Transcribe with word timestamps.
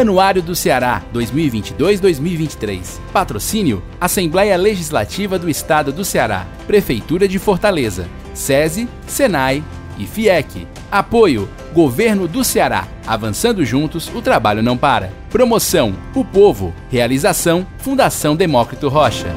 Anuário 0.00 0.42
do 0.42 0.54
Ceará 0.54 1.02
2022-2023. 1.14 2.98
Patrocínio: 3.12 3.82
Assembleia 4.00 4.56
Legislativa 4.56 5.38
do 5.38 5.48
Estado 5.48 5.92
do 5.92 6.04
Ceará, 6.04 6.46
Prefeitura 6.66 7.26
de 7.26 7.38
Fortaleza, 7.38 8.06
SESI, 8.32 8.88
Senai 9.06 9.62
e 9.98 10.06
FIEC. 10.06 10.66
Apoio: 10.90 11.48
Governo 11.72 12.28
do 12.28 12.44
Ceará. 12.44 12.86
Avançando 13.06 13.64
juntos, 13.64 14.10
o 14.14 14.22
trabalho 14.22 14.62
não 14.62 14.76
para. 14.76 15.12
Promoção: 15.30 15.94
O 16.14 16.24
Povo. 16.24 16.74
Realização: 16.90 17.66
Fundação 17.78 18.36
Demócrito 18.36 18.88
Rocha. 18.88 19.34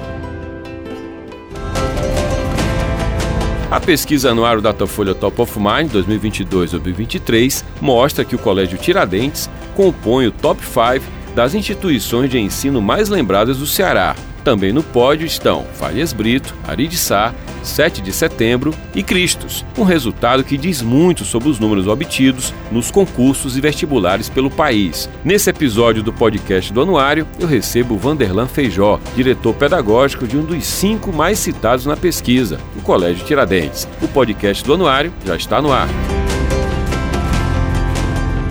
A 3.70 3.82
pesquisa 3.82 4.32
anual 4.32 4.62
Datafolha 4.62 5.14
Top 5.14 5.42
of 5.42 5.60
Mind 5.60 5.92
2022-2023 5.92 7.66
mostra 7.82 8.24
que 8.24 8.34
o 8.34 8.40
Colégio 8.40 8.78
Tiradentes 8.78 9.50
compõe 9.78 10.26
o 10.26 10.32
top 10.32 10.60
5 10.66 11.06
das 11.36 11.54
instituições 11.54 12.32
de 12.32 12.40
ensino 12.40 12.82
mais 12.82 13.10
lembradas 13.10 13.60
do 13.60 13.68
Ceará. 13.68 14.16
Também 14.44 14.74
no 14.74 14.82
pódio 14.82 15.28
estão 15.28 15.66
Farias 15.74 16.14
Brito, 16.14 16.56
Aridissá, 16.68 17.36
7 17.62 18.02
de 18.02 18.12
setembro 18.12 18.74
e 18.96 19.04
Cristos, 19.04 19.64
um 19.78 19.84
resultado 19.84 20.44
que 20.44 20.58
diz 20.58 20.82
muito 20.82 21.24
sobre 21.26 21.50
os 21.50 21.60
números 21.60 21.86
obtidos 21.86 22.54
nos 22.72 22.90
concursos 22.90 23.56
e 23.56 23.62
vestibulares 23.62 24.30
pelo 24.30 24.50
país. 24.50 25.08
Nesse 25.24 25.50
episódio 25.50 26.02
do 26.02 26.14
podcast 26.14 26.74
do 26.74 26.82
Anuário, 26.82 27.28
eu 27.40 27.48
recebo 27.48 27.98
Vanderlan 27.98 28.48
Feijó, 28.48 29.00
diretor 29.16 29.54
pedagógico 29.54 30.26
de 30.26 30.38
um 30.38 30.44
dos 30.44 30.66
cinco 30.66 31.14
mais 31.14 31.38
citados 31.38 31.86
na 31.86 31.98
pesquisa, 31.98 32.58
o 32.76 32.82
Colégio 32.82 33.26
Tiradentes. 33.26 33.88
O 34.02 34.08
podcast 34.08 34.64
do 34.64 34.74
Anuário 34.74 35.14
já 35.24 35.36
está 35.36 35.62
no 35.62 35.72
ar. 35.72 35.88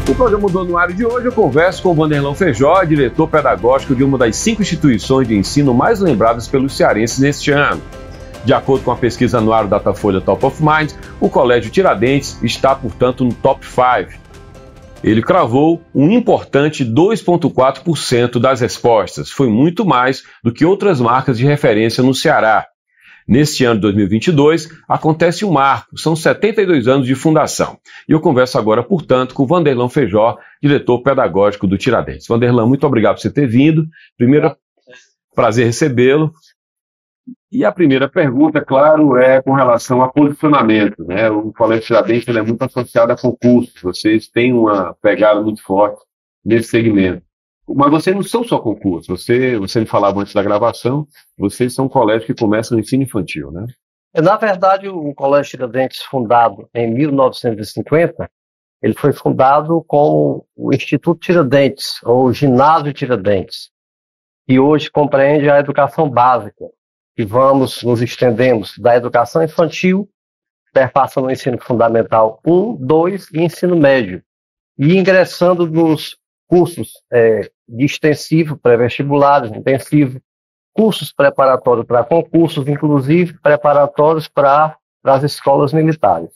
No 0.07 0.15
programa 0.15 0.49
do 0.49 0.61
Anuário 0.61 0.95
de 0.95 1.05
hoje, 1.05 1.27
eu 1.27 1.33
converso 1.33 1.83
com 1.83 1.89
o 1.91 1.95
Vanderlão 1.95 2.33
Feijó, 2.33 2.85
diretor 2.85 3.27
pedagógico 3.27 3.93
de 3.93 4.05
uma 4.05 4.17
das 4.17 4.37
cinco 4.37 4.63
instituições 4.63 5.27
de 5.27 5.37
ensino 5.37 5.75
mais 5.75 5.99
lembradas 5.99 6.47
pelos 6.47 6.77
cearenses 6.77 7.19
neste 7.19 7.51
ano. 7.51 7.83
De 8.45 8.55
acordo 8.55 8.85
com 8.85 8.93
a 8.93 8.97
pesquisa 8.97 9.39
anual 9.39 9.67
Datafolha 9.67 10.21
Top 10.21 10.47
of 10.47 10.63
Mind, 10.63 10.93
o 11.21 11.29
Colégio 11.29 11.73
Tiradentes 11.73 12.41
está, 12.41 12.73
portanto, 12.73 13.25
no 13.25 13.35
top 13.35 13.67
5. 13.67 14.17
Ele 15.03 15.21
cravou 15.21 15.83
um 15.93 16.09
importante 16.13 16.85
2,4% 16.85 18.39
das 18.39 18.61
respostas. 18.61 19.33
Foi 19.33 19.49
muito 19.49 19.85
mais 19.85 20.23
do 20.43 20.53
que 20.53 20.65
outras 20.65 21.01
marcas 21.01 21.37
de 21.37 21.45
referência 21.45 22.05
no 22.05 22.15
Ceará. 22.15 22.69
Neste 23.27 23.65
ano 23.65 23.77
de 23.77 23.81
2022, 23.83 24.69
acontece 24.89 25.45
um 25.45 25.51
marco, 25.51 25.99
são 25.99 26.15
72 26.15 26.87
anos 26.87 27.07
de 27.07 27.15
fundação. 27.17 27.77
E 28.09 28.13
eu 28.13 28.21
converso 28.21 28.57
agora, 28.57 28.85
portanto, 28.85 29.35
com 29.35 29.43
o 29.43 29.47
Vanderlão 29.47 29.89
Feijó, 29.89 30.39
diretor 30.63 31.03
pedagógico 31.03 31.67
do 31.67 31.77
Tiradentes. 31.77 32.29
Vanderlão, 32.29 32.69
muito 32.69 32.87
obrigado 32.87 33.17
por 33.17 33.23
você 33.23 33.31
ter 33.31 33.49
vindo. 33.49 33.85
Primeiro, 34.17 34.55
prazer 35.35 35.67
recebê-lo. 35.67 36.33
E 37.51 37.65
a 37.65 37.73
primeira 37.73 38.09
pergunta, 38.09 38.65
claro, 38.65 39.17
é 39.17 39.43
com 39.43 39.55
relação 39.55 40.03
a 40.03 40.09
posicionamento. 40.09 41.05
Né? 41.05 41.29
O 41.29 41.53
Colégio 41.53 41.87
Tiradentes 41.87 42.29
é 42.29 42.43
muito 42.43 42.63
associado 42.63 43.11
a 43.11 43.17
concursos. 43.17 43.81
Vocês 43.83 44.29
têm 44.29 44.53
uma 44.53 44.95
pegada 45.03 45.43
muito 45.43 45.63
forte 45.63 46.01
nesse 46.45 46.69
segmento. 46.69 47.26
Mas 47.69 47.91
vocês 47.91 48.15
não 48.15 48.23
são 48.23 48.45
só 48.45 48.59
concursos. 48.59 49.07
Você, 49.07 49.59
você 49.59 49.81
me 49.81 49.87
falava 49.87 50.21
antes 50.21 50.33
da 50.33 50.43
gravação, 50.43 51.07
vocês 51.37 51.75
são 51.75 51.87
um 51.87 51.89
colégio 51.89 52.27
que 52.27 52.35
começa 52.35 52.75
no 52.75 52.81
ensino 52.81 53.03
infantil, 53.03 53.51
né? 53.51 53.67
É, 54.15 54.23
na 54.23 54.37
verdade, 54.37 54.89
o 54.89 55.13
Colégio 55.15 55.51
Tiradentes, 55.51 56.01
fundado 56.03 56.69
em 56.73 56.91
1950, 56.91 58.31
ele 58.83 58.95
foi 58.95 59.13
fundado 59.13 59.85
com 59.87 60.43
o 60.57 60.73
Instituto 60.73 61.21
Tiradentes, 61.21 62.03
ou 62.03 62.33
Ginásio 62.33 62.95
Tiradentes, 62.95 63.71
e 64.49 64.59
hoje 64.59 64.91
compreende 64.91 65.51
a 65.51 65.59
educação 65.59 66.09
básica, 66.09 66.65
e 67.19 67.25
vamos, 67.25 67.83
nos 67.83 68.01
estendemos 68.01 68.79
da 68.79 68.97
educação 68.97 69.43
infantil, 69.43 70.09
perpassa 70.73 71.21
no 71.21 71.31
ensino 71.31 71.59
fundamental 71.59 72.41
1, 72.47 72.77
2 72.77 73.31
e 73.33 73.41
ensino 73.41 73.77
médio, 73.77 74.23
e 74.79 74.97
ingressando 74.97 75.67
nos 75.67 76.17
cursos 76.49 76.93
é, 77.13 77.51
de 77.69 77.85
extensivo, 77.85 78.57
pré-vestibulares, 78.57 79.51
intensivo, 79.51 80.21
cursos 80.73 81.13
preparatórios 81.13 81.87
para 81.87 82.05
concursos, 82.05 82.69
inclusive 82.69 83.39
preparatórios 83.41 84.29
para 84.29 84.77
as 85.05 85.23
escolas 85.23 85.73
militares. 85.73 86.31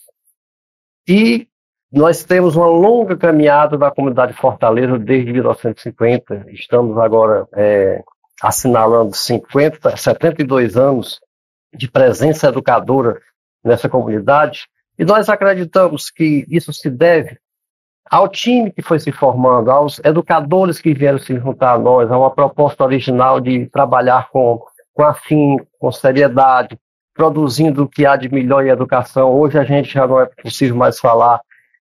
E 1.07 1.47
nós 1.93 2.25
temos 2.25 2.57
uma 2.57 2.67
longa 2.67 3.17
caminhada 3.17 3.77
da 3.77 3.91
comunidade 3.91 4.33
Fortaleza 4.33 4.99
desde 4.99 5.33
1950. 5.33 6.47
Estamos 6.49 6.97
agora 6.99 7.47
é, 7.55 8.03
assinalando 8.41 9.15
50, 9.15 9.97
72 9.97 10.77
anos 10.77 11.21
de 11.75 11.91
presença 11.91 12.49
educadora 12.49 13.21
nessa 13.65 13.89
comunidade. 13.89 14.69
E 14.99 15.05
nós 15.05 15.29
acreditamos 15.29 16.11
que 16.11 16.47
isso 16.49 16.73
se 16.73 16.89
deve 16.89 17.39
ao 18.11 18.29
time 18.29 18.73
que 18.73 18.83
foi 18.83 18.99
se 18.99 19.13
formando, 19.13 19.71
aos 19.71 20.01
educadores 20.01 20.81
que 20.81 20.93
vieram 20.93 21.19
se 21.19 21.39
juntar 21.39 21.75
a 21.75 21.79
nós, 21.79 22.11
a 22.11 22.19
uma 22.19 22.31
proposta 22.31 22.83
original 22.83 23.41
de 23.41 23.67
trabalhar 23.67 24.29
com, 24.31 24.61
com 24.93 25.05
afim, 25.05 25.59
com 25.79 25.93
seriedade, 25.93 26.77
produzindo 27.15 27.85
o 27.85 27.89
que 27.89 28.05
há 28.05 28.17
de 28.17 28.29
melhor 28.29 28.67
em 28.67 28.71
educação. 28.71 29.33
Hoje 29.33 29.57
a 29.59 29.65
gente 29.65 29.93
já 29.93 30.09
não 30.09 30.21
é 30.21 30.27
possível 30.27 30.75
mais 30.75 30.99
falar 30.99 31.41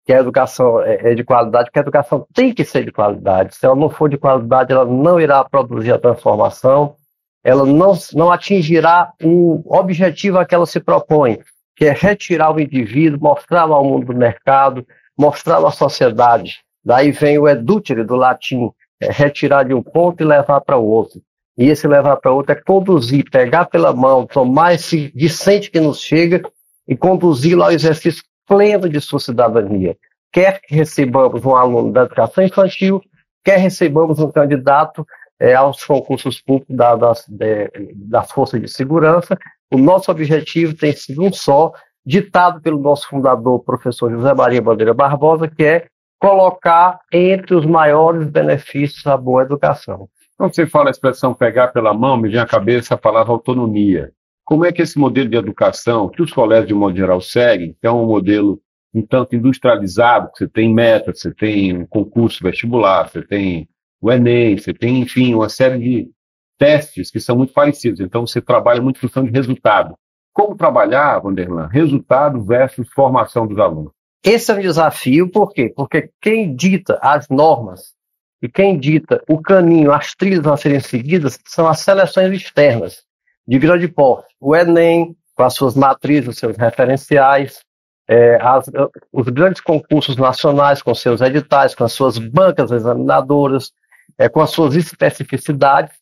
que 0.05 0.13
a 0.13 0.21
educação 0.21 0.81
é, 0.83 1.11
é 1.11 1.15
de 1.15 1.25
qualidade, 1.25 1.67
porque 1.67 1.81
a 1.81 1.83
educação 1.83 2.25
tem 2.33 2.55
que 2.55 2.65
ser 2.65 2.85
de 2.85 2.93
qualidade. 2.93 3.57
Se 3.57 3.67
ela 3.67 3.75
não 3.75 3.91
for 3.91 4.09
de 4.09 4.17
qualidade, 4.17 4.73
ela 4.73 4.85
não 4.85 5.21
irá 5.21 5.45
produzir 5.45 5.93
a 5.93 5.99
transformação, 5.99 6.95
ela 7.43 7.67
não, 7.67 7.95
não 8.15 8.31
atingirá 8.31 9.13
o 9.23 9.61
objetivo 9.67 10.39
a 10.39 10.45
que 10.45 10.55
ela 10.55 10.67
se 10.67 10.79
propõe, 10.79 11.41
que 11.75 11.85
é 11.85 11.93
retirar 11.93 12.55
o 12.55 12.61
indivíduo, 12.61 13.19
mostrá-lo 13.21 13.75
ao 13.75 13.85
mundo 13.85 14.07
do 14.07 14.15
mercado, 14.15 14.87
mostrá-lo 15.19 15.67
à 15.67 15.71
sociedade. 15.71 16.61
Daí 16.85 17.13
vem 17.13 17.39
o 17.39 17.49
edutere 17.49 18.05
do 18.05 18.17
latim, 18.17 18.71
é 19.01 19.11
retirar 19.11 19.65
de 19.65 19.75
um 19.75 19.83
ponto 19.83 20.23
e 20.23 20.27
levar 20.27 20.61
para 20.61 20.77
o 20.77 20.85
outro. 20.85 21.21
E 21.57 21.69
esse 21.69 21.87
levar 21.87 22.17
para 22.17 22.33
outro 22.33 22.53
é 22.53 22.55
conduzir, 22.55 23.25
pegar 23.31 23.67
pela 23.67 23.93
mão, 23.93 24.27
tomar 24.27 24.75
esse 24.75 25.13
discente 25.15 25.71
que 25.71 25.81
nos 25.81 26.01
chega 26.01 26.43
e 26.89 26.97
conduzi-lo 26.97 27.63
ao 27.63 27.73
exercício 27.73 28.23
pleno 28.47 28.89
de 28.89 29.01
sua 29.01 29.21
cidadania. 29.21 29.97
Quer 30.33 30.61
que 30.61 30.75
recebamos 30.75 31.45
um 31.45 31.55
aluno 31.55 31.93
da 31.93 32.03
educação 32.03 32.43
infantil, 32.43 33.01
quer 33.45 33.59
recebamos 33.59 34.19
um 34.19 34.31
candidato 34.31 35.07
é, 35.39 35.55
aos 35.55 35.85
concursos 35.85 36.41
públicos 36.41 36.75
da, 36.75 36.97
das, 36.97 37.27
de, 37.29 37.71
das 37.95 38.31
forças 38.31 38.61
de 38.61 38.69
segurança, 38.69 39.37
o 39.73 39.79
nosso 39.79 40.11
objetivo 40.11 40.75
tem 40.75 40.93
sido 40.93 41.23
um 41.23 41.33
só, 41.33 41.73
ditado 42.05 42.61
pelo 42.61 42.81
nosso 42.81 43.09
fundador, 43.09 43.61
professor 43.61 44.11
José 44.11 44.35
Maria 44.35 44.63
Bandeira 44.63 44.95
Barbosa, 44.95 45.49
que 45.49 45.65
é 45.65 45.87
colocar 46.19 47.01
entre 47.13 47.55
os 47.55 47.67
maiores 47.67 48.29
benefícios 48.29 49.07
a 49.07 49.17
boa 49.17 49.43
educação. 49.43 50.09
Quando 50.37 50.55
você 50.55 50.67
fala 50.67 50.89
a 50.89 50.91
expressão 50.91 51.35
pegar 51.35 51.69
pela 51.69 51.93
mão, 51.95 52.17
me 52.17 52.29
vem 52.29 52.41
à 52.41 52.47
cabeça 52.47 52.95
a 52.95 52.99
palavra 52.99 53.33
autonomia. 53.33 54.13
Como 54.45 54.65
é 54.65 54.73
que 54.73 54.83
esse 54.83 54.99
modelo 54.99 55.29
de 55.29 55.37
educação, 55.37 56.09
que 56.09 56.23
os 56.23 56.33
colégios 56.33 56.69
de 56.69 56.75
modo 56.75 56.97
geral 56.97 57.21
seguem, 57.21 57.77
que 57.81 57.87
é 57.87 57.91
um 57.91 58.07
modelo 58.07 58.61
um 58.95 59.03
tanto 59.03 59.35
industrializado, 59.35 60.31
que 60.33 60.39
você 60.39 60.49
tem 60.49 60.73
metas, 60.73 61.21
você 61.21 61.33
tem 61.33 61.79
um 61.79 61.87
concurso 61.87 62.43
vestibular, 62.43 63.09
você 63.09 63.23
tem 63.23 63.69
o 64.01 64.11
Enem, 64.11 64.59
você 64.59 64.75
tem, 64.75 65.01
enfim, 65.01 65.35
uma 65.35 65.49
série 65.49 65.79
de 65.79 66.11
testes 66.59 67.11
que 67.11 67.19
são 67.19 67.37
muito 67.37 67.53
parecidos. 67.53 68.01
Então, 68.01 68.27
você 68.27 68.41
trabalha 68.41 68.83
muito 68.83 68.97
em 68.97 69.01
função 69.01 69.25
de 69.25 69.31
resultado. 69.31 69.97
Como 70.33 70.57
trabalhar, 70.57 71.19
Vanderlan, 71.19 71.67
resultado 71.67 72.43
versus 72.43 72.89
formação 72.93 73.47
dos 73.47 73.59
alunos? 73.59 73.93
Esse 74.25 74.51
é 74.53 74.55
um 74.55 74.61
desafio, 74.61 75.31
por 75.31 75.53
quê? 75.53 75.73
Porque 75.75 76.11
quem 76.21 76.55
dita 76.55 76.99
as 77.03 77.29
normas 77.29 77.93
e 78.41 78.49
quem 78.49 78.79
dita 78.79 79.23
o 79.29 79.41
caminho, 79.41 79.93
as 79.93 80.15
trilhas 80.15 80.47
a 80.47 80.57
serem 80.57 80.81
seguidas, 80.81 81.39
são 81.47 81.67
as 81.69 81.81
seleções 81.81 82.33
externas, 82.33 83.05
de 83.47 83.59
grande 83.59 83.89
porte. 83.89 84.35
O 84.41 84.55
Enem, 84.55 85.17
com 85.35 85.43
as 85.43 85.55
suas 85.55 85.75
matrizes, 85.75 86.29
os 86.29 86.39
seus 86.39 86.57
referenciais, 86.57 87.61
é, 88.09 88.37
as, 88.41 88.71
os 89.13 89.29
grandes 89.29 89.61
concursos 89.61 90.17
nacionais, 90.17 90.83
com 90.83 90.95
seus 90.95 91.21
editais, 91.21 91.75
com 91.75 91.85
as 91.85 91.93
suas 91.93 92.19
bancas 92.19 92.71
examinadoras, 92.71 93.73
é, 94.19 94.29
com 94.29 94.41
as 94.41 94.51
suas 94.51 94.75
especificidades, 94.75 95.95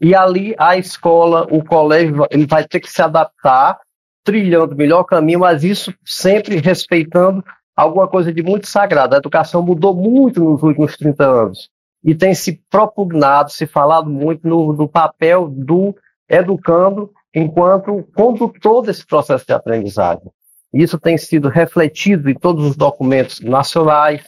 e 0.00 0.14
ali 0.14 0.54
a 0.58 0.76
escola, 0.76 1.46
o 1.50 1.64
colégio, 1.64 2.26
ele 2.30 2.46
vai 2.46 2.66
ter 2.66 2.80
que 2.80 2.90
se 2.90 3.00
adaptar, 3.00 3.78
trilhando 4.24 4.74
o 4.74 4.76
melhor 4.76 5.04
caminho, 5.04 5.40
mas 5.40 5.64
isso 5.64 5.94
sempre 6.04 6.56
respeitando 6.56 7.44
alguma 7.74 8.08
coisa 8.08 8.32
de 8.32 8.42
muito 8.42 8.66
sagrado. 8.66 9.14
A 9.14 9.18
educação 9.18 9.62
mudou 9.62 9.94
muito 9.94 10.42
nos 10.42 10.62
últimos 10.62 10.96
30 10.96 11.24
anos 11.24 11.70
e 12.04 12.14
tem 12.14 12.34
se 12.34 12.60
propugnado, 12.70 13.50
se 13.50 13.66
falado 13.66 14.10
muito 14.10 14.46
no, 14.46 14.72
no 14.72 14.88
papel 14.88 15.48
do 15.48 15.94
educando 16.28 17.10
enquanto 17.34 18.06
condutor 18.14 18.82
desse 18.82 19.06
processo 19.06 19.46
de 19.46 19.52
aprendizagem. 19.52 20.30
Isso 20.72 20.98
tem 20.98 21.16
sido 21.16 21.48
refletido 21.48 22.28
em 22.28 22.34
todos 22.34 22.64
os 22.64 22.76
documentos 22.76 23.40
nacionais, 23.40 24.22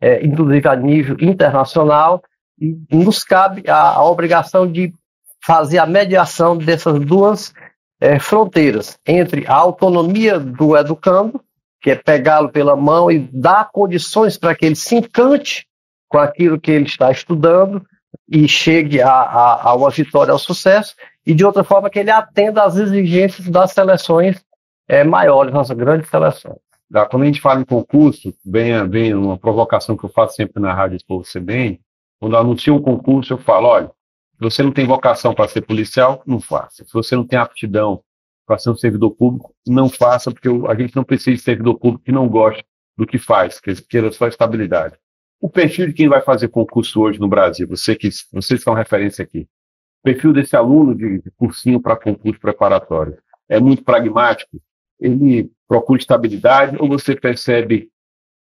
é, 0.00 0.24
inclusive 0.24 0.68
a 0.68 0.76
nível 0.76 1.16
internacional, 1.20 2.22
nos 2.90 3.24
cabe 3.24 3.68
a, 3.68 3.94
a 3.94 4.04
obrigação 4.04 4.70
de 4.70 4.92
fazer 5.44 5.78
a 5.78 5.86
mediação 5.86 6.56
dessas 6.56 6.98
duas 7.00 7.52
é, 8.00 8.18
fronteiras 8.18 8.98
entre 9.06 9.46
a 9.46 9.54
autonomia 9.54 10.38
do 10.38 10.76
educando, 10.76 11.40
que 11.80 11.90
é 11.90 11.94
pegá-lo 11.94 12.48
pela 12.48 12.76
mão 12.76 13.10
e 13.10 13.18
dar 13.32 13.70
condições 13.70 14.36
para 14.36 14.54
que 14.54 14.66
ele 14.66 14.74
se 14.74 14.96
encante 14.96 15.66
com 16.08 16.18
aquilo 16.18 16.60
que 16.60 16.70
ele 16.70 16.86
está 16.86 17.10
estudando 17.10 17.84
e 18.28 18.48
chegue 18.48 19.00
a, 19.00 19.10
a, 19.10 19.70
a 19.70 19.74
uma 19.74 19.90
vitória, 19.90 20.32
ao 20.32 20.38
sucesso, 20.38 20.94
e 21.26 21.34
de 21.34 21.44
outra 21.44 21.62
forma 21.62 21.90
que 21.90 21.98
ele 21.98 22.10
atenda 22.10 22.62
às 22.62 22.76
exigências 22.76 23.48
das 23.48 23.72
seleções 23.72 24.42
é, 24.88 25.04
maiores, 25.04 25.52
nossas 25.52 25.76
grandes 25.76 26.08
seleções. 26.08 26.56
Quando 27.10 27.22
a 27.22 27.26
gente 27.26 27.40
fala 27.40 27.60
em 27.60 27.64
concurso, 27.64 28.34
vem, 28.44 28.88
vem 28.88 29.14
uma 29.14 29.36
provocação 29.36 29.96
que 29.96 30.04
eu 30.04 30.08
faço 30.08 30.36
sempre 30.36 30.60
na 30.60 30.72
Rádio 30.72 30.96
Expo 30.96 31.22
CBN, 31.22 31.78
quando 32.18 32.32
eu 32.32 32.40
anuncio 32.40 32.74
um 32.74 32.80
concurso, 32.80 33.34
eu 33.34 33.38
falo, 33.38 33.68
olha, 33.68 33.90
se 34.38 34.44
você 34.44 34.62
não 34.62 34.70
tem 34.70 34.86
vocação 34.86 35.34
para 35.34 35.48
ser 35.48 35.62
policial, 35.62 36.22
não 36.24 36.40
faça. 36.40 36.84
Se 36.84 36.92
você 36.92 37.16
não 37.16 37.26
tem 37.26 37.36
aptidão 37.36 38.04
para 38.46 38.56
ser 38.56 38.70
um 38.70 38.76
servidor 38.76 39.10
público, 39.10 39.52
não 39.66 39.88
faça, 39.88 40.30
porque 40.30 40.48
a 40.48 40.74
gente 40.76 40.94
não 40.94 41.02
precisa 41.02 41.36
de 41.36 41.42
servidor 41.42 41.76
público 41.76 42.04
que 42.04 42.12
não 42.12 42.28
goste 42.28 42.64
do 42.96 43.04
que 43.04 43.18
faz, 43.18 43.60
que 43.60 43.74
queira 43.82 44.12
só 44.12 44.28
estabilidade. 44.28 44.96
O 45.40 45.50
perfil 45.50 45.88
de 45.88 45.92
quem 45.92 46.08
vai 46.08 46.20
fazer 46.20 46.48
concurso 46.48 47.00
hoje 47.00 47.18
no 47.18 47.28
Brasil, 47.28 47.66
você 47.66 47.96
que, 47.96 48.08
vocês 48.32 48.62
são 48.62 48.74
referência 48.74 49.24
aqui, 49.24 49.40
o 49.40 50.04
perfil 50.04 50.32
desse 50.32 50.54
aluno 50.54 50.94
de, 50.94 51.20
de 51.20 51.30
cursinho 51.32 51.80
para 51.80 51.96
concurso 51.96 52.40
preparatório 52.40 53.18
é 53.48 53.58
muito 53.58 53.82
pragmático, 53.82 54.60
ele 55.00 55.50
procura 55.66 56.00
estabilidade 56.00 56.76
ou 56.78 56.88
você 56.88 57.16
percebe, 57.16 57.90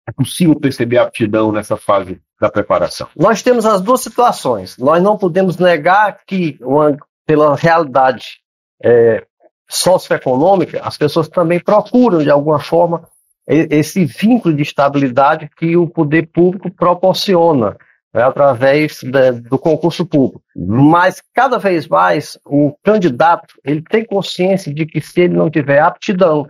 é 0.08 0.12
possível 0.12 0.60
perceber 0.60 0.98
aptidão 0.98 1.54
nessa 1.54 1.78
fase 1.78 2.22
da 2.40 2.50
preparação? 2.50 3.08
Nós 3.16 3.42
temos 3.42 3.66
as 3.66 3.82
duas 3.82 4.02
situações. 4.02 4.78
Nós 4.78 5.02
não 5.02 5.18
podemos 5.18 5.58
negar 5.58 6.20
que, 6.26 6.58
uma, 6.62 6.98
pela 7.26 7.56
realidade 7.56 8.40
é, 8.84 9.26
socioeconômica, 9.68 10.82
as 10.84 10.98
pessoas 10.98 11.28
também 11.28 11.60
procuram, 11.60 12.20
de 12.20 12.30
alguma 12.30 12.60
forma, 12.60 13.08
esse 13.48 14.06
vínculo 14.06 14.56
de 14.56 14.64
estabilidade 14.64 15.50
que 15.56 15.78
o 15.78 15.88
poder 15.88 16.28
público 16.28 16.72
proporciona 16.72 17.78
né, 18.14 18.24
através 18.24 19.02
do 19.50 19.60
concurso 19.60 20.06
público. 20.06 20.42
Mas 20.56 21.22
cada 21.34 21.60
vez 21.60 21.88
mais 21.88 22.40
o 22.46 22.74
candidato 22.84 23.54
ele 23.64 23.84
tem 23.84 24.06
consciência 24.06 24.74
de 24.74 24.86
que 24.86 25.00
se 25.00 25.22
ele 25.22 25.36
não 25.36 25.50
tiver 25.50 25.80
aptidão, 25.80 26.48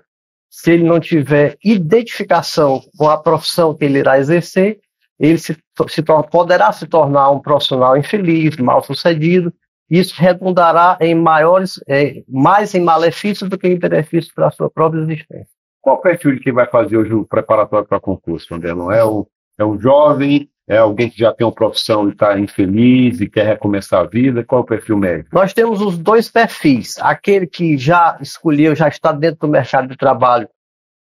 se 0.50 0.72
ele 0.72 0.84
não 0.84 1.00
tiver 1.00 1.58
identificação 1.64 2.81
com 2.98 3.10
a 3.10 3.18
profissão 3.18 3.74
que 3.74 3.84
ele 3.84 4.00
irá 4.00 4.18
exercer, 4.18 4.80
ele 5.20 5.38
se, 5.38 5.58
se 5.88 6.04
poderá 6.32 6.72
se 6.72 6.88
tornar 6.88 7.32
um 7.32 7.40
profissional 7.40 7.98
infeliz, 7.98 8.58
mal 8.58 8.84
sucedido. 8.84 9.54
Isso 9.90 10.16
redundará 10.18 10.98
em 11.00 11.14
maiores, 11.14 11.80
é, 11.88 12.24
mais 12.28 12.74
em 12.74 12.82
malefícios 12.82 13.50
do 13.50 13.58
que 13.58 13.68
em 13.68 13.78
benefícios 13.78 14.34
para 14.34 14.48
a 14.48 14.52
sua 14.52 14.70
própria 14.70 15.02
existência. 15.02 15.48
Qual 15.80 15.98
o 15.98 16.02
perfil 16.02 16.34
de 16.34 16.40
quem 16.40 16.54
vai 16.54 16.68
fazer 16.68 16.98
hoje 16.98 17.14
o 17.14 17.26
preparatório 17.26 17.88
para 17.88 18.00
concurso, 18.00 18.54
André? 18.56 18.74
Não 18.74 18.92
é, 18.92 19.06
o, 19.06 19.28
é 19.60 19.64
um 19.64 19.80
jovem 19.80 20.50
é 20.68 20.78
alguém 20.78 21.10
que 21.10 21.20
já 21.20 21.32
tem 21.32 21.46
uma 21.46 21.54
profissão 21.54 22.08
e 22.08 22.12
está 22.12 22.40
infeliz 22.40 23.22
e 23.22 23.30
quer 23.30 23.46
recomeçar 23.46 24.02
a 24.02 24.08
vida? 24.08 24.44
Qual 24.44 24.62
é 24.62 24.64
o 24.64 24.66
perfil 24.66 24.98
médico? 24.98 25.30
Nós 25.32 25.54
temos 25.54 25.80
os 25.80 25.98
dois 25.98 26.30
perfis. 26.30 26.98
Aquele 27.00 27.46
que 27.46 27.78
já 27.78 28.18
escolheu, 28.20 28.76
já 28.76 28.88
está 28.88 29.12
dentro 29.12 29.42
do 29.42 29.48
mercado 29.48 29.90
de 29.90 29.96
trabalho, 29.96 30.50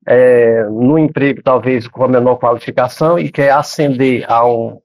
é, 0.08 0.64
no 0.64 0.98
emprego 0.98 1.42
talvez 1.42 1.86
com 1.86 2.04
a 2.04 2.08
menor 2.08 2.36
qualificação 2.36 3.18
e 3.18 3.30
quer 3.30 3.50
ascender 3.50 4.24
a 4.30 4.46
um, 4.46 4.80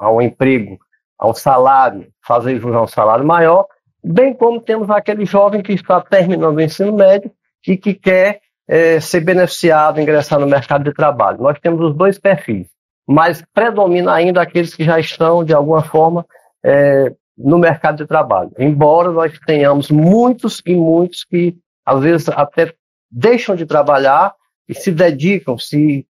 a 0.00 0.10
um 0.10 0.22
emprego, 0.22 0.78
a 1.18 1.28
um 1.28 1.34
salário, 1.34 2.06
fazer 2.24 2.60
jus 2.60 2.74
a 2.74 2.82
um 2.82 2.86
salário 2.86 3.26
maior, 3.26 3.66
bem 4.04 4.32
como 4.32 4.60
temos 4.60 4.88
aquele 4.90 5.24
jovem 5.24 5.62
que 5.62 5.72
está 5.72 6.00
terminando 6.00 6.56
o 6.56 6.60
ensino 6.60 6.92
médio 6.92 7.30
e 7.66 7.76
que 7.76 7.94
quer 7.94 8.40
é, 8.68 9.00
ser 9.00 9.20
beneficiado, 9.20 10.00
ingressar 10.00 10.38
no 10.38 10.46
mercado 10.46 10.84
de 10.84 10.94
trabalho. 10.94 11.42
Nós 11.42 11.58
temos 11.58 11.80
os 11.80 11.96
dois 11.96 12.18
perfis 12.18 12.68
mas 13.08 13.42
predomina 13.54 14.12
ainda 14.12 14.42
aqueles 14.42 14.74
que 14.74 14.84
já 14.84 15.00
estão, 15.00 15.42
de 15.42 15.54
alguma 15.54 15.82
forma, 15.82 16.26
é, 16.62 17.10
no 17.38 17.58
mercado 17.58 17.96
de 17.96 18.06
trabalho. 18.06 18.50
Embora 18.58 19.10
nós 19.10 19.32
tenhamos 19.46 19.90
muitos 19.90 20.60
e 20.66 20.74
muitos 20.74 21.24
que, 21.24 21.56
às 21.86 22.02
vezes, 22.02 22.28
até 22.28 22.74
deixam 23.10 23.56
de 23.56 23.64
trabalhar 23.64 24.34
e 24.68 24.74
se 24.74 24.90
dedicam, 24.90 25.56
se, 25.58 26.06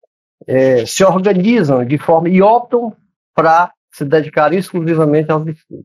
é, 0.46 0.84
se 0.84 1.04
organizam 1.04 1.84
de 1.84 1.98
forma 1.98 2.28
e 2.28 2.42
optam 2.42 2.94
para 3.34 3.72
se 3.92 4.04
dedicar 4.04 4.52
exclusivamente 4.52 5.30
aos 5.30 5.46
estudos. 5.46 5.84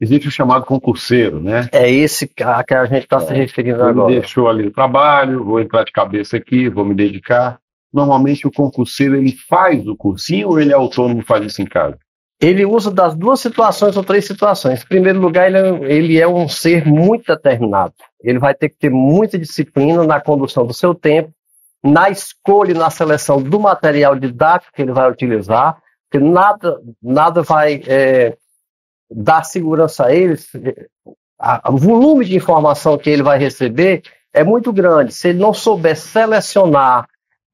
Existe 0.00 0.28
o 0.28 0.32
chamado 0.32 0.64
concurseiro, 0.64 1.40
né? 1.40 1.68
É 1.70 1.88
esse 1.88 2.26
que 2.26 2.42
a 2.42 2.84
gente 2.86 3.04
está 3.04 3.18
é, 3.18 3.20
se 3.20 3.34
referindo 3.34 3.82
agora. 3.82 4.12
Deixou 4.12 4.48
ali 4.48 4.66
o 4.66 4.72
trabalho, 4.72 5.44
vou 5.44 5.60
entrar 5.60 5.84
de 5.84 5.92
cabeça 5.92 6.36
aqui, 6.36 6.68
vou 6.68 6.84
me 6.84 6.94
dedicar 6.94 7.60
normalmente 7.92 8.46
o 8.46 8.52
concurseiro 8.52 9.16
ele 9.16 9.32
faz 9.32 9.86
o 9.86 9.94
cursinho 9.94 10.48
ou 10.48 10.60
ele 10.60 10.72
é 10.72 10.74
autônomo 10.74 11.20
e 11.20 11.24
faz 11.24 11.44
isso 11.44 11.60
em 11.60 11.66
casa? 11.66 11.98
Ele 12.40 12.64
usa 12.64 12.90
das 12.90 13.14
duas 13.14 13.38
situações 13.38 13.96
ou 13.96 14.02
três 14.02 14.24
situações. 14.24 14.82
Em 14.82 14.86
primeiro 14.86 15.20
lugar, 15.20 15.46
ele 15.46 15.58
é, 15.58 15.94
ele 15.94 16.18
é 16.18 16.26
um 16.26 16.48
ser 16.48 16.84
muito 16.86 17.26
determinado. 17.26 17.94
Ele 18.20 18.38
vai 18.38 18.52
ter 18.52 18.70
que 18.70 18.76
ter 18.76 18.90
muita 18.90 19.38
disciplina 19.38 20.02
na 20.04 20.20
condução 20.20 20.66
do 20.66 20.74
seu 20.74 20.92
tempo, 20.92 21.30
na 21.82 22.10
escolha 22.10 22.70
e 22.70 22.78
na 22.78 22.90
seleção 22.90 23.42
do 23.42 23.58
material 23.58 24.14
didático 24.16 24.72
que 24.74 24.82
ele 24.82 24.92
vai 24.92 25.10
utilizar, 25.10 25.78
porque 26.10 26.24
nada, 26.24 26.80
nada 27.02 27.42
vai 27.42 27.82
é, 27.86 28.36
dar 29.10 29.42
segurança 29.44 30.06
a 30.06 30.14
ele. 30.14 30.38
o 31.68 31.76
volume 31.76 32.24
de 32.24 32.36
informação 32.36 32.96
que 32.96 33.10
ele 33.10 33.22
vai 33.22 33.38
receber 33.38 34.02
é 34.32 34.44
muito 34.44 34.72
grande. 34.72 35.12
Se 35.12 35.28
ele 35.28 35.38
não 35.38 35.52
souber 35.52 35.96
selecionar 35.96 37.06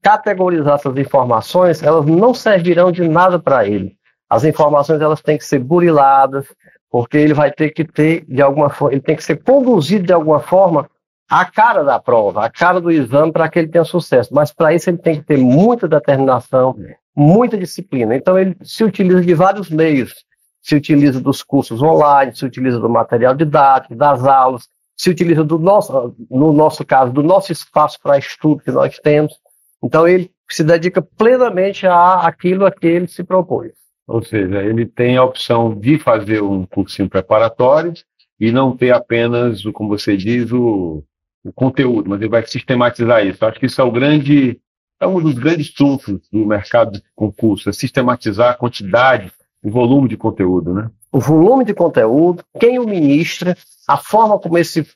categorizar 0.03 0.75
essas 0.75 0.97
informações, 0.97 1.83
elas 1.83 2.07
não 2.07 2.33
servirão 2.33 2.93
de 2.93 3.07
nada 3.09 3.39
para 3.39 3.67
ele. 3.67 3.97
As 4.29 4.45
informações 4.45 5.01
elas 5.01 5.21
têm 5.21 5.39
que 5.39 5.45
ser 5.45 5.59
buriladas, 5.59 6.47
porque 6.91 7.17
ele 7.17 7.35
vai 7.35 7.51
ter 7.51 7.71
que 7.71 7.85
ter, 7.85 8.25
de 8.27 8.43
alguma 8.43 8.71
forma, 8.71 8.95
ele 8.95 9.03
tem 9.03 9.17
que 9.17 9.25
ser 9.25 9.43
conduzido 9.43 10.07
de 10.07 10.13
alguma 10.13 10.41
forma 10.41 10.89
à 11.29 11.45
cara 11.45 11.85
da 11.85 11.99
prova, 11.99 12.45
à 12.45 12.51
cara 12.51 12.81
do 12.81 12.91
exame, 12.91 13.31
para 13.31 13.49
que 13.49 13.59
ele 13.59 13.69
tenha 13.69 13.85
sucesso. 13.85 14.33
Mas 14.33 14.53
para 14.53 14.75
isso 14.75 14.89
ele 14.89 14.99
tem 14.99 15.17
que 15.17 15.27
ter 15.27 15.37
muita 15.37 15.87
determinação, 15.87 16.77
muita 17.15 17.59
disciplina. 17.59 18.17
Então 18.17 18.39
ele 18.39 18.57
se 18.63 18.83
utiliza 18.83 19.21
de 19.21 19.35
vários 19.35 19.69
meios. 19.69 20.15
Se 20.63 20.75
utiliza 20.75 21.21
dos 21.21 21.43
cursos 21.43 21.83
online, 21.83 22.35
se 22.35 22.45
utiliza 22.45 22.79
do 22.81 22.89
material 22.89 23.35
didático, 23.35 23.95
das 23.95 24.25
aulas, 24.25 24.69
se 24.97 25.09
utiliza 25.09 25.45
do 25.45 25.59
nosso, 25.59 26.15
no 26.31 26.53
nosso 26.53 26.85
caso, 26.85 27.13
do 27.13 27.23
nosso 27.23 27.53
espaço 27.53 27.99
para 28.03 28.19
estudo 28.19 28.63
que 28.63 28.73
nós 28.73 28.99
temos. 28.99 29.35
Então 29.83 30.09
ele 30.09 30.31
se 30.51 30.65
dedica 30.65 31.01
plenamente 31.01 31.87
a 31.87 32.27
aquilo 32.27 32.67
a 32.67 32.73
que 32.73 32.87
ele 32.87 33.07
se 33.07 33.23
propôs. 33.23 33.73
Ou 34.07 34.23
seja, 34.25 34.63
ele 34.63 34.87
tem 34.87 35.17
a 35.17 35.25
opção 35.25 35.75
de 35.75 35.99
fazer 35.99 36.43
um 36.43 36.65
cursinho 36.65 37.09
preparatório 37.09 37.93
e 38.41 38.51
não 38.51 38.77
ter 38.77 38.91
apenas, 38.91 39.63
como 39.73 39.91
você 39.91 40.17
diz, 40.17 40.51
o, 40.51 41.05
o 41.45 41.53
conteúdo, 41.53 42.11
mas 42.11 42.21
ele 42.21 42.31
vai 42.31 42.47
sistematizar 42.47 43.27
isso. 43.27 43.45
Acho 43.45 43.59
que 43.59 43.67
isso 43.67 43.81
é 43.81 43.85
o 43.85 43.91
grande, 43.91 44.61
é 45.01 45.07
um 45.07 45.21
dos 45.21 45.35
grandes 45.35 45.73
trunfos 45.73 46.21
do 46.33 46.47
mercado 46.47 46.93
de 46.93 47.03
concurso, 47.15 47.69
é 47.69 47.73
sistematizar 47.73 48.51
a 48.51 48.55
quantidade, 48.55 49.33
o 49.63 49.71
volume 49.71 50.09
de 50.09 50.17
conteúdo, 50.17 50.73
né? 50.73 50.91
O 51.11 51.21
volume 51.21 51.65
de 51.65 51.75
conteúdo, 51.75 52.45
quem 52.61 52.79
o 52.79 52.87
ministra, 52.87 53.57
a 53.89 53.97
forma 53.97 54.39
como 54.39 54.59
esse, 54.59 54.87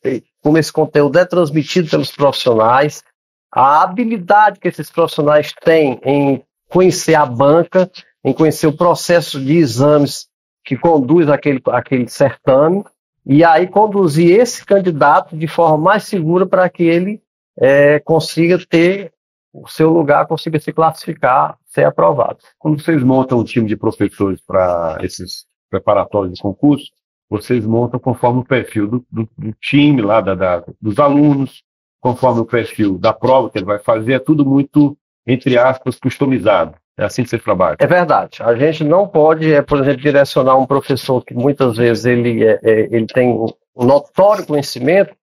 como 0.43 0.59
esse 0.59 0.73
conteúdo 0.73 1.19
é 1.19 1.25
transmitido 1.25 1.89
pelos 1.89 2.13
profissionais, 2.13 3.03
a 3.51 3.83
habilidade 3.83 4.61
que 4.61 4.69
esses 4.69 4.91
profissionais 4.91 5.53
têm 5.65 5.99
em 6.05 6.43
conhecer 6.69 7.15
a 7.15 7.25
banca, 7.25 7.91
em 8.25 8.33
conhecer 8.33 8.67
o 8.67 8.77
processo 8.77 9.41
de 9.41 9.57
exames 9.57 10.27
que 10.65 10.77
conduz 10.77 11.29
aquele, 11.29 11.61
aquele 11.69 12.09
certame, 12.09 12.85
e 13.25 13.45
aí 13.45 13.67
conduzir 13.67 14.41
esse 14.41 14.64
candidato 14.64 15.37
de 15.37 15.47
forma 15.47 15.79
mais 15.79 16.05
segura 16.05 16.47
para 16.47 16.69
que 16.69 16.83
ele 16.83 17.23
é, 17.57 18.00
consiga 18.00 18.59
ter 18.67 19.12
o 19.52 19.69
seu 19.69 19.91
lugar, 19.91 20.26
consiga 20.26 20.59
se 20.59 20.73
classificar, 20.73 21.59
ser 21.67 21.85
aprovado. 21.85 22.38
Quando 22.59 22.81
vocês 22.81 23.02
montam 23.02 23.38
um 23.38 23.45
time 23.45 23.67
de 23.67 23.76
professores 23.76 24.41
para 24.41 24.99
esses 25.02 25.45
preparatórios 25.71 26.35
de 26.35 26.43
concurso, 26.43 26.91
vocês 27.29 27.64
montam 27.64 28.00
conforme 28.00 28.41
o 28.41 28.45
perfil 28.45 28.88
do, 28.88 29.07
do, 29.11 29.29
do 29.38 29.52
time 29.61 30.02
lá, 30.02 30.21
da, 30.21 30.35
da, 30.35 30.64
dos 30.81 30.99
alunos, 30.99 31.62
conforme 32.00 32.41
o 32.41 32.47
perfil 32.47 32.99
da 32.99 33.12
prova 33.12 33.50
que 33.50 33.59
ele 33.59 33.64
vai 33.64 33.79
fazer, 33.79 34.14
é 34.14 34.19
tudo 34.19 34.45
muito, 34.45 34.97
entre 35.26 35.57
aspas, 35.57 35.99
customizado. 35.99 36.75
É 36.99 37.05
assim 37.05 37.23
que 37.23 37.31
você 37.31 37.39
trabalha. 37.39 37.77
É 37.79 37.87
verdade. 37.87 38.43
A 38.43 38.55
gente 38.55 38.85
não 38.85 39.09
pode, 39.09 39.53
é, 39.53 39.63
por 39.63 39.81
exemplo, 39.81 40.03
direcionar 40.03 40.57
um 40.57 40.67
professor 40.67 41.25
que 41.25 41.35
muitas 41.35 41.77
vezes 41.77 42.05
ele, 42.05 42.45
é, 42.45 42.61
é, 42.63 42.81
ele 42.95 43.07
tem 43.07 43.31
um 43.31 43.85
notório 43.85 44.47
conhecimento, 44.47 45.15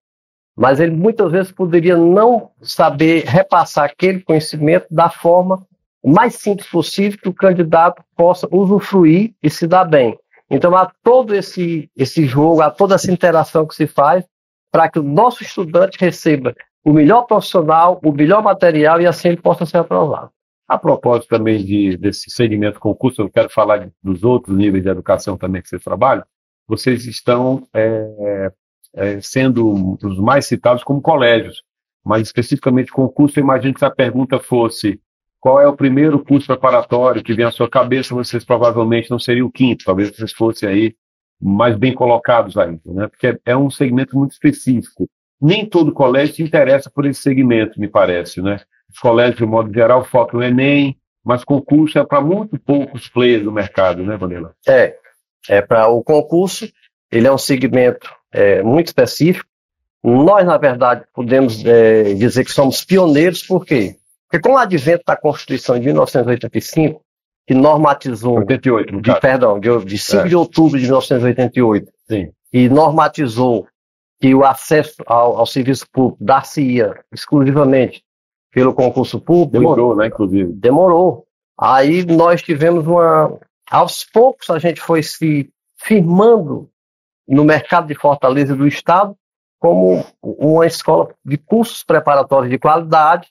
mas 0.56 0.80
ele 0.80 0.90
muitas 0.90 1.30
vezes 1.30 1.52
poderia 1.52 1.96
não 1.96 2.50
saber 2.60 3.24
repassar 3.24 3.84
aquele 3.84 4.20
conhecimento 4.20 4.86
da 4.90 5.08
forma 5.08 5.64
mais 6.04 6.34
simples 6.34 6.68
possível 6.68 7.18
que 7.22 7.28
o 7.28 7.34
candidato 7.34 8.02
possa 8.16 8.48
usufruir 8.50 9.32
e 9.42 9.48
se 9.48 9.66
dar 9.66 9.84
bem. 9.84 10.18
Então 10.50 10.74
há 10.76 10.90
todo 11.04 11.34
esse, 11.34 11.88
esse 11.96 12.26
jogo, 12.26 12.62
há 12.62 12.70
toda 12.70 12.96
essa 12.96 13.12
interação 13.12 13.66
que 13.66 13.74
se 13.74 13.86
faz 13.86 14.24
para 14.72 14.88
que 14.88 14.98
o 14.98 15.02
nosso 15.02 15.42
estudante 15.42 15.96
receba 16.00 16.54
o 16.84 16.92
melhor 16.92 17.22
profissional, 17.22 18.00
o 18.04 18.12
melhor 18.12 18.42
material 18.42 19.00
e 19.00 19.06
assim 19.06 19.28
ele 19.28 19.36
possa 19.36 19.64
ser 19.66 19.78
aprovado. 19.78 20.30
A 20.70 20.78
propósito 20.78 21.30
também 21.30 21.64
de, 21.64 21.96
desse 21.96 22.30
segmento 22.30 22.78
concurso, 22.78 23.22
eu 23.22 23.28
quero 23.28 23.50
falar 23.50 23.90
dos 24.00 24.22
outros 24.22 24.56
níveis 24.56 24.84
de 24.84 24.88
educação 24.88 25.36
também 25.36 25.60
que 25.60 25.68
vocês 25.68 25.82
trabalham. 25.82 26.22
Vocês 26.68 27.06
estão 27.06 27.66
é, 27.74 28.52
é, 28.94 29.20
sendo 29.20 29.98
os 30.00 30.16
mais 30.20 30.46
citados 30.46 30.84
como 30.84 31.02
colégios, 31.02 31.60
mas 32.04 32.28
especificamente 32.28 32.92
concurso. 32.92 33.36
Eu 33.36 33.42
imagino 33.42 33.74
que 33.74 33.80
se 33.80 33.84
a 33.84 33.90
pergunta 33.90 34.38
fosse 34.38 35.00
qual 35.40 35.60
é 35.60 35.66
o 35.66 35.74
primeiro 35.74 36.24
curso 36.24 36.46
preparatório 36.46 37.24
que 37.24 37.34
vem 37.34 37.46
à 37.46 37.50
sua 37.50 37.68
cabeça, 37.68 38.14
vocês 38.14 38.44
provavelmente 38.44 39.10
não 39.10 39.18
seriam 39.18 39.48
o 39.48 39.52
quinto, 39.52 39.84
talvez 39.84 40.14
vocês 40.14 40.32
fossem 40.32 40.68
aí 40.68 40.96
mais 41.42 41.76
bem 41.76 41.92
colocados 41.92 42.56
ainda, 42.56 42.80
né? 42.86 43.08
Porque 43.08 43.40
é 43.44 43.56
um 43.56 43.70
segmento 43.70 44.16
muito 44.16 44.30
específico. 44.30 45.10
Nem 45.42 45.68
todo 45.68 45.92
colégio 45.92 46.36
se 46.36 46.44
interessa 46.44 46.88
por 46.88 47.06
esse 47.06 47.22
segmento, 47.22 47.80
me 47.80 47.88
parece, 47.88 48.40
né? 48.40 48.60
Os 48.92 48.98
colégios, 48.98 49.38
de 49.38 49.46
modo 49.46 49.72
geral, 49.72 50.04
focam 50.04 50.40
no 50.40 50.46
Enem, 50.46 50.96
mas 51.24 51.44
concurso 51.44 51.98
é 51.98 52.04
para 52.04 52.20
muito 52.20 52.58
poucos 52.58 53.08
players 53.08 53.44
do 53.44 53.52
mercado, 53.52 54.02
né, 54.02 54.16
Vanilla? 54.16 54.54
É, 54.66 54.96
é 55.48 55.60
para 55.60 55.88
o 55.88 56.02
concurso, 56.02 56.68
ele 57.10 57.26
é 57.26 57.32
um 57.32 57.38
segmento 57.38 58.10
é, 58.32 58.62
muito 58.62 58.88
específico. 58.88 59.48
Nós, 60.02 60.46
na 60.46 60.56
verdade, 60.56 61.04
podemos 61.14 61.64
é, 61.64 62.14
dizer 62.14 62.44
que 62.44 62.52
somos 62.52 62.84
pioneiros, 62.84 63.42
por 63.42 63.66
quê? 63.66 63.96
Porque 64.28 64.48
com 64.48 64.54
o 64.54 64.58
advento 64.58 65.02
da 65.06 65.16
Constituição 65.16 65.78
de 65.78 65.86
1985, 65.86 67.02
que 67.46 67.54
normatizou... 67.54 68.38
88, 68.38 69.00
de, 69.00 69.20
Perdão, 69.20 69.58
de, 69.58 69.84
de 69.84 69.98
5 69.98 70.22
é. 70.22 70.28
de 70.28 70.36
outubro 70.36 70.78
de 70.78 70.84
1988, 70.84 71.92
Sim. 72.08 72.30
e 72.52 72.68
normatizou 72.68 73.66
que 74.20 74.34
o 74.34 74.44
acesso 74.44 75.02
ao, 75.06 75.36
ao 75.36 75.46
serviço 75.46 75.86
público 75.90 76.22
dar-se-ia 76.22 76.94
exclusivamente 77.12 78.04
pelo 78.50 78.74
concurso 78.74 79.20
público. 79.20 79.52
Demorou, 79.52 79.96
né, 79.96 80.06
inclusive? 80.06 80.52
Demorou. 80.52 81.26
Aí 81.58 82.04
nós 82.04 82.42
tivemos 82.42 82.86
uma. 82.86 83.38
Aos 83.70 84.04
poucos 84.04 84.50
a 84.50 84.58
gente 84.58 84.80
foi 84.80 85.02
se 85.02 85.50
firmando 85.76 86.68
no 87.28 87.44
mercado 87.44 87.86
de 87.86 87.94
Fortaleza 87.94 88.56
do 88.56 88.66
Estado 88.66 89.16
como 89.58 90.04
uma 90.22 90.66
escola 90.66 91.10
de 91.24 91.36
cursos 91.36 91.84
preparatórios 91.84 92.50
de 92.50 92.58
qualidade, 92.58 93.28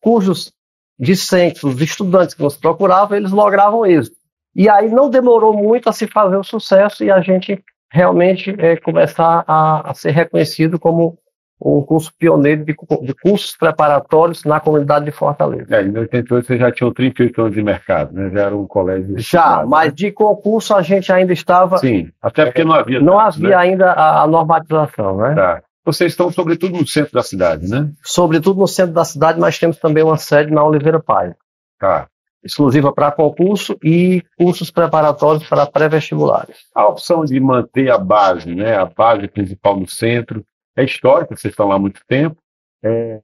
cujos 0.00 0.52
discentes, 0.98 1.62
os 1.64 1.80
estudantes 1.80 2.34
que 2.34 2.42
nos 2.42 2.56
procuravam, 2.56 3.16
eles 3.16 3.32
logravam 3.32 3.84
êxito. 3.84 4.16
E 4.54 4.68
aí 4.68 4.88
não 4.88 5.10
demorou 5.10 5.52
muito 5.52 5.88
a 5.88 5.92
se 5.92 6.06
fazer 6.06 6.36
o 6.36 6.44
sucesso 6.44 7.02
e 7.02 7.10
a 7.10 7.20
gente 7.20 7.62
realmente 7.90 8.54
é, 8.58 8.76
começar 8.76 9.44
a, 9.46 9.90
a, 9.90 9.94
ser 9.94 10.12
reconhecido 10.12 10.78
como 10.78 11.18
um 11.64 11.82
curso 11.82 12.12
pioneiro 12.18 12.64
de, 12.64 12.74
de, 13.02 13.14
cursos 13.14 13.56
preparatórios 13.56 14.44
na 14.44 14.58
comunidade 14.58 15.04
de 15.04 15.10
Fortaleza. 15.12 15.74
É, 15.74 15.82
em 15.82 15.96
88 15.96 16.46
você 16.46 16.58
já 16.58 16.72
tinha 16.72 16.92
38 16.92 17.40
anos 17.40 17.54
de 17.54 17.62
mercado, 17.62 18.12
né? 18.12 18.30
Já 18.30 18.40
era 18.42 18.56
um 18.56 18.66
colégio. 18.66 19.14
Já, 19.18 19.64
mas 19.64 19.88
né? 19.88 19.94
de 19.94 20.10
concurso 20.10 20.74
a 20.74 20.82
gente 20.82 21.12
ainda 21.12 21.32
estava. 21.32 21.78
Sim, 21.78 22.10
até 22.20 22.46
porque 22.46 22.64
não 22.64 22.74
havia. 22.74 23.00
Não 23.00 23.18
havia 23.18 23.50
né? 23.50 23.54
ainda 23.54 23.92
a, 23.92 24.22
a, 24.22 24.26
normatização, 24.26 25.18
né? 25.18 25.34
Tá. 25.34 25.62
Vocês 25.84 26.12
estão 26.12 26.30
sobretudo 26.30 26.78
no 26.78 26.86
centro 26.86 27.12
da 27.12 27.22
cidade, 27.22 27.68
né? 27.68 27.90
Sobretudo 28.02 28.60
no 28.60 28.68
centro 28.68 28.92
da 28.92 29.04
cidade, 29.04 29.38
mas 29.38 29.58
temos 29.58 29.78
também 29.78 30.02
uma 30.02 30.16
sede 30.16 30.52
na 30.52 30.64
Oliveira 30.64 31.00
Paz. 31.00 31.34
Tá. 31.78 32.06
Exclusiva 32.44 32.92
para 32.92 33.12
concurso 33.12 33.76
e 33.84 34.22
cursos 34.36 34.70
preparatórios 34.70 35.48
para 35.48 35.64
pré-vestibulares. 35.64 36.56
A 36.74 36.88
opção 36.88 37.24
de 37.24 37.38
manter 37.38 37.90
a 37.90 37.98
base, 37.98 38.52
né? 38.52 38.76
A 38.76 38.84
base 38.84 39.28
principal 39.28 39.78
no 39.78 39.88
centro 39.88 40.44
é 40.76 40.84
histórica, 40.84 41.36
vocês 41.36 41.52
estão 41.52 41.68
lá 41.68 41.76
há 41.76 41.78
muito 41.78 42.00
tempo, 42.06 42.36
é, 42.82 43.20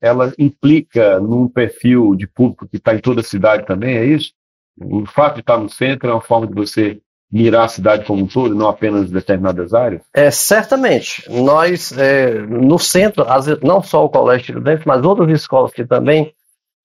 ela 0.00 0.32
implica 0.38 1.18
num 1.20 1.48
perfil 1.48 2.14
de 2.14 2.26
público 2.26 2.68
que 2.68 2.76
está 2.76 2.94
em 2.94 3.00
toda 3.00 3.20
a 3.20 3.24
cidade 3.24 3.66
também, 3.66 3.96
é 3.96 4.04
isso? 4.04 4.32
O 4.80 5.04
fato 5.06 5.34
de 5.34 5.40
estar 5.40 5.58
no 5.58 5.68
centro 5.68 6.08
é 6.08 6.12
uma 6.12 6.20
forma 6.20 6.46
de 6.46 6.54
você 6.54 7.00
mirar 7.30 7.64
a 7.64 7.68
cidade 7.68 8.06
como 8.06 8.24
um 8.24 8.26
todo, 8.26 8.54
não 8.54 8.68
apenas 8.68 9.10
determinadas 9.10 9.74
áreas? 9.74 10.02
É, 10.14 10.30
certamente. 10.30 11.28
Nós, 11.28 11.96
é, 11.96 12.32
no 12.38 12.78
centro, 12.78 13.26
não 13.62 13.82
só 13.82 14.04
o 14.04 14.08
Colégio 14.08 14.52
Estudantes, 14.52 14.84
mas 14.86 15.04
outras 15.04 15.28
escolas 15.30 15.72
que 15.72 15.84
também 15.84 16.32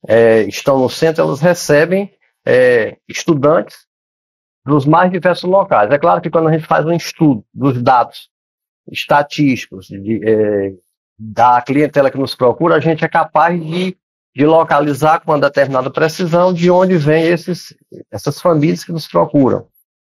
é, 0.08 0.42
estão 0.44 0.80
no 0.80 0.90
centro, 0.90 1.24
elas 1.24 1.40
recebem 1.40 2.12
é, 2.46 2.98
estudantes 3.08 3.86
dos 4.66 4.86
mais 4.86 5.12
diversos 5.12 5.50
locais. 5.50 5.92
É 5.92 5.98
claro 5.98 6.22
que 6.22 6.30
quando 6.30 6.50
a 6.50 6.52
gente 6.52 6.66
faz 6.66 6.86
um 6.86 6.94
estudo 6.94 7.46
dos 7.54 7.82
dados 7.82 8.30
estatísticos 8.92 9.88
de, 9.88 10.22
é, 10.24 10.74
da 11.18 11.62
clientela 11.62 12.12
que 12.12 12.18
nos 12.18 12.36
procura, 12.36 12.76
a 12.76 12.80
gente 12.80 13.04
é 13.04 13.08
capaz 13.08 13.60
de, 13.62 13.96
de 14.36 14.46
localizar 14.46 15.20
com 15.20 15.32
uma 15.32 15.40
determinada 15.40 15.90
precisão 15.90 16.54
de 16.54 16.70
onde 16.70 16.98
vêm 16.98 17.26
esses, 17.26 17.76
essas 18.12 18.42
famílias 18.42 18.84
que 18.84 18.92
nos 18.92 19.08
procuram. 19.08 19.68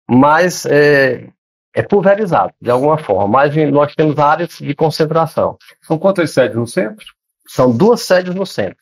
Mas 0.09 0.65
é, 0.65 1.29
é 1.73 1.81
pulverizado, 1.81 2.53
de 2.61 2.69
alguma 2.69 2.97
forma. 2.97 3.27
Mas 3.27 3.55
nós 3.71 3.95
temos 3.95 4.19
áreas 4.19 4.57
de 4.59 4.75
concentração. 4.75 5.57
São 5.81 5.97
quantas 5.97 6.31
sedes 6.31 6.55
no 6.55 6.67
centro? 6.67 7.05
São 7.47 7.75
duas 7.75 8.01
sedes 8.01 8.33
no 8.33 8.45
centro. 8.45 8.77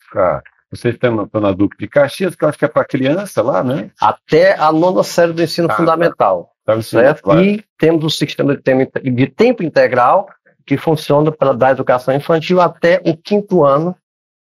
Vocês 0.72 0.94
estão 0.94 1.28
na 1.34 1.52
Duque 1.52 1.76
de 1.78 1.86
Caxias, 1.86 2.34
que 2.34 2.44
eu 2.44 2.48
acho 2.48 2.58
que 2.58 2.64
é 2.64 2.68
para 2.68 2.84
criança 2.84 3.42
lá, 3.42 3.62
né? 3.62 3.90
Até 4.00 4.58
a 4.58 4.72
nona 4.72 5.02
série 5.02 5.34
do 5.34 5.42
ensino 5.42 5.68
ah, 5.70 5.74
fundamental. 5.74 6.50
Tá. 6.64 6.80
certo? 6.80 7.22
Claro. 7.22 7.42
E 7.42 7.62
temos 7.78 8.04
o 8.04 8.10
sistema 8.10 8.56
de 8.56 8.62
tempo, 8.62 8.98
de 8.98 9.26
tempo 9.26 9.62
integral, 9.62 10.28
que 10.66 10.78
funciona 10.78 11.30
para 11.30 11.52
dar 11.52 11.72
educação 11.72 12.14
infantil 12.14 12.60
até 12.60 13.02
o 13.04 13.14
quinto 13.14 13.64
ano 13.64 13.94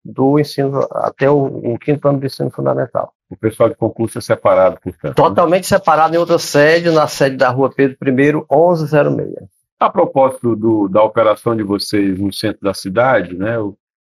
do 0.04 0.38
ensino, 0.38 0.86
até 0.92 1.28
o, 1.28 1.72
o, 1.72 1.78
quinto 1.78 2.06
ano 2.06 2.20
do 2.20 2.26
ensino 2.26 2.50
fundamental. 2.50 3.12
O 3.28 3.36
pessoal 3.36 3.68
de 3.68 3.74
concurso 3.74 4.18
é 4.18 4.20
separado, 4.20 4.78
portanto. 4.80 5.16
Totalmente 5.16 5.66
separado 5.66 6.14
em 6.14 6.18
outra 6.18 6.38
sede, 6.38 6.90
na 6.90 7.08
sede 7.08 7.36
da 7.36 7.48
rua 7.48 7.70
Pedro 7.74 7.96
I, 8.02 8.12
1106. 8.12 9.48
A 9.80 9.90
propósito 9.90 10.54
do, 10.54 10.88
da 10.88 11.02
operação 11.02 11.56
de 11.56 11.62
vocês 11.62 12.18
no 12.18 12.32
centro 12.32 12.60
da 12.62 12.74
cidade, 12.74 13.34
né, 13.34 13.56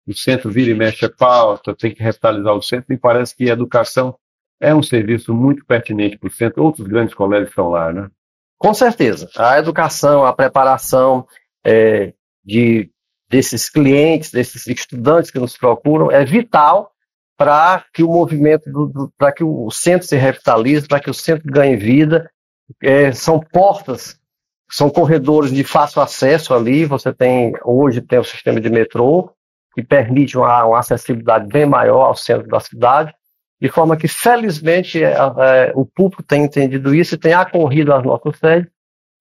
o 0.06 0.14
centro 0.14 0.50
vira 0.50 0.70
e 0.70 0.74
mexe 0.74 1.04
a 1.04 1.10
pauta, 1.10 1.74
tem 1.74 1.94
que 1.94 2.02
revitalizar 2.02 2.54
o 2.54 2.62
centro, 2.62 2.86
me 2.88 2.98
parece 2.98 3.36
que 3.36 3.48
a 3.48 3.52
educação 3.52 4.16
é 4.60 4.74
um 4.74 4.82
serviço 4.82 5.32
muito 5.34 5.64
pertinente 5.64 6.18
para 6.18 6.28
o 6.28 6.32
centro. 6.32 6.62
Outros 6.62 6.86
grandes 6.86 7.14
colégios 7.14 7.48
estão 7.48 7.70
lá, 7.70 7.92
né? 7.92 8.10
Com 8.58 8.74
certeza. 8.74 9.28
A 9.36 9.58
educação, 9.58 10.26
a 10.26 10.34
preparação 10.34 11.26
é, 11.64 12.12
de, 12.44 12.90
desses 13.28 13.70
clientes, 13.70 14.30
desses 14.30 14.66
estudantes 14.66 15.30
que 15.30 15.38
nos 15.38 15.56
procuram, 15.56 16.10
é 16.10 16.24
vital 16.24 16.92
para 17.38 17.86
que 17.94 18.02
o 18.02 18.08
movimento, 18.08 18.70
para 19.16 19.32
que 19.32 19.42
o 19.42 19.70
centro 19.70 20.06
se 20.06 20.14
revitalize, 20.14 20.86
para 20.86 21.00
que 21.00 21.08
o 21.08 21.14
centro 21.14 21.50
ganhe 21.50 21.74
vida. 21.74 22.30
É, 22.82 23.12
são 23.12 23.40
portas, 23.40 24.20
são 24.70 24.90
corredores 24.90 25.50
de 25.50 25.64
fácil 25.64 26.02
acesso 26.02 26.52
ali. 26.52 26.84
Você 26.84 27.14
tem, 27.14 27.54
hoje 27.64 28.02
tem 28.02 28.18
o 28.18 28.24
sistema 28.24 28.60
de 28.60 28.68
metrô, 28.68 29.32
que 29.74 29.82
permite 29.82 30.36
uma, 30.36 30.64
uma 30.64 30.78
acessibilidade 30.78 31.46
bem 31.48 31.66
maior 31.66 32.06
ao 32.06 32.16
centro 32.16 32.48
da 32.48 32.60
cidade, 32.60 33.14
de 33.60 33.68
forma 33.68 33.96
que, 33.96 34.08
felizmente, 34.08 35.02
é, 35.02 35.12
é, 35.12 35.72
o 35.74 35.84
público 35.84 36.22
tem 36.22 36.44
entendido 36.44 36.94
isso 36.94 37.14
e 37.14 37.18
tem 37.18 37.34
acorrido 37.34 37.92
às 37.92 38.02
nossas 38.02 38.38
sedes, 38.38 38.70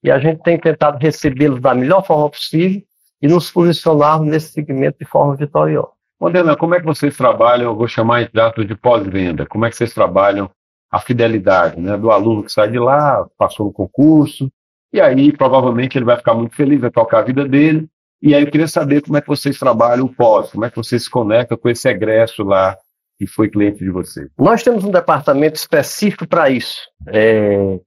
e 0.01 0.09
a 0.09 0.17
gente 0.17 0.41
tem 0.41 0.57
tentado 0.57 0.97
recebê-los 0.97 1.59
da 1.59 1.75
melhor 1.75 2.05
forma 2.05 2.29
possível 2.29 2.81
e 3.21 3.27
nos 3.27 3.51
posicionarmos 3.51 4.27
nesse 4.27 4.53
segmento 4.53 4.97
de 4.99 5.05
forma 5.05 5.35
vitoriosa. 5.35 5.89
Modena, 6.19 6.55
como 6.55 6.75
é 6.75 6.79
que 6.79 6.85
vocês 6.85 7.15
trabalham, 7.15 7.71
eu 7.71 7.75
vou 7.75 7.87
chamar 7.87 8.21
em 8.21 8.29
dados 8.33 8.65
de 8.65 8.75
pós-venda, 8.75 9.45
como 9.45 9.65
é 9.65 9.69
que 9.69 9.75
vocês 9.75 9.93
trabalham 9.93 10.49
a 10.91 10.99
fidelidade 10.99 11.79
né, 11.79 11.97
do 11.97 12.11
aluno 12.11 12.43
que 12.43 12.51
sai 12.51 12.69
de 12.69 12.79
lá, 12.79 13.25
passou 13.37 13.67
no 13.67 13.73
concurso, 13.73 14.51
e 14.91 14.99
aí 14.99 15.31
provavelmente 15.31 15.97
ele 15.97 16.05
vai 16.05 16.17
ficar 16.17 16.33
muito 16.33 16.55
feliz, 16.55 16.81
vai 16.81 16.89
tocar 16.89 17.19
a 17.19 17.23
vida 17.23 17.47
dele, 17.47 17.87
e 18.21 18.35
aí 18.35 18.43
eu 18.43 18.51
queria 18.51 18.67
saber 18.67 19.01
como 19.01 19.17
é 19.17 19.21
que 19.21 19.27
vocês 19.27 19.57
trabalham 19.57 20.05
o 20.05 20.13
pós, 20.13 20.51
como 20.51 20.65
é 20.65 20.69
que 20.69 20.75
vocês 20.75 21.03
se 21.03 21.09
conectam 21.09 21.57
com 21.57 21.69
esse 21.69 21.87
egresso 21.87 22.43
lá 22.43 22.77
que 23.17 23.25
foi 23.25 23.49
cliente 23.49 23.79
de 23.79 23.89
vocês. 23.89 24.29
Nós 24.37 24.63
temos 24.63 24.83
um 24.83 24.91
departamento 24.91 25.55
específico 25.55 26.27
para 26.27 26.49
isso, 26.49 26.79
é, 27.07 27.79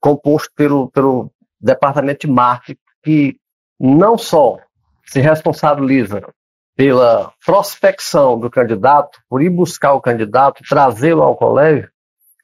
composto 0.00 0.50
pelo, 0.54 0.90
pelo 0.90 1.32
departamento 1.60 2.26
de 2.26 2.32
marketing, 2.32 2.80
que 3.02 3.36
não 3.78 4.16
só 4.16 4.58
se 5.04 5.20
responsabiliza 5.20 6.22
pela 6.76 7.32
prospecção 7.44 8.38
do 8.38 8.50
candidato, 8.50 9.20
por 9.28 9.42
ir 9.42 9.50
buscar 9.50 9.94
o 9.94 10.00
candidato, 10.00 10.62
trazê-lo 10.68 11.22
ao 11.22 11.36
colégio, 11.36 11.88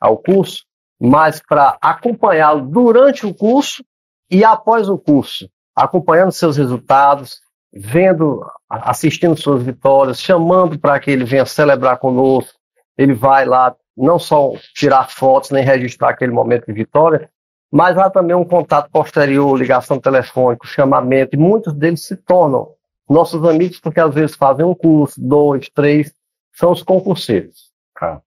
ao 0.00 0.16
curso, 0.16 0.64
mas 1.00 1.40
para 1.40 1.76
acompanhá-lo 1.80 2.68
durante 2.68 3.26
o 3.26 3.34
curso 3.34 3.84
e 4.30 4.44
após 4.44 4.88
o 4.88 4.98
curso 4.98 5.48
acompanhando 5.80 6.32
seus 6.32 6.56
resultados, 6.56 7.40
vendo, 7.72 8.44
assistindo 8.68 9.36
suas 9.36 9.62
vitórias, 9.62 10.20
chamando 10.20 10.78
para 10.78 10.98
que 11.00 11.10
ele 11.10 11.24
venha 11.24 11.46
celebrar 11.46 11.98
conosco. 11.98 12.58
Ele 12.98 13.14
vai 13.14 13.44
lá 13.44 13.74
não 13.96 14.18
só 14.18 14.52
tirar 14.74 15.10
fotos, 15.10 15.50
nem 15.50 15.64
registrar 15.64 16.10
aquele 16.10 16.32
momento 16.32 16.66
de 16.66 16.72
vitória, 16.72 17.30
mas 17.72 17.96
há 17.96 18.10
também 18.10 18.34
um 18.34 18.44
contato 18.44 18.90
posterior, 18.90 19.56
ligação 19.58 19.98
telefônica, 19.98 20.66
chamamento, 20.66 21.36
e 21.36 21.38
muitos 21.38 21.72
deles 21.72 22.04
se 22.04 22.16
tornam 22.16 22.74
nossos 23.08 23.44
amigos 23.44 23.80
porque 23.80 24.00
às 24.00 24.14
vezes 24.14 24.36
fazem 24.36 24.64
um 24.64 24.74
curso, 24.74 25.20
dois, 25.20 25.68
três, 25.68 26.12
são 26.52 26.72
os 26.72 26.82
concurseiros. 26.82 27.70
Ah. 28.00 28.20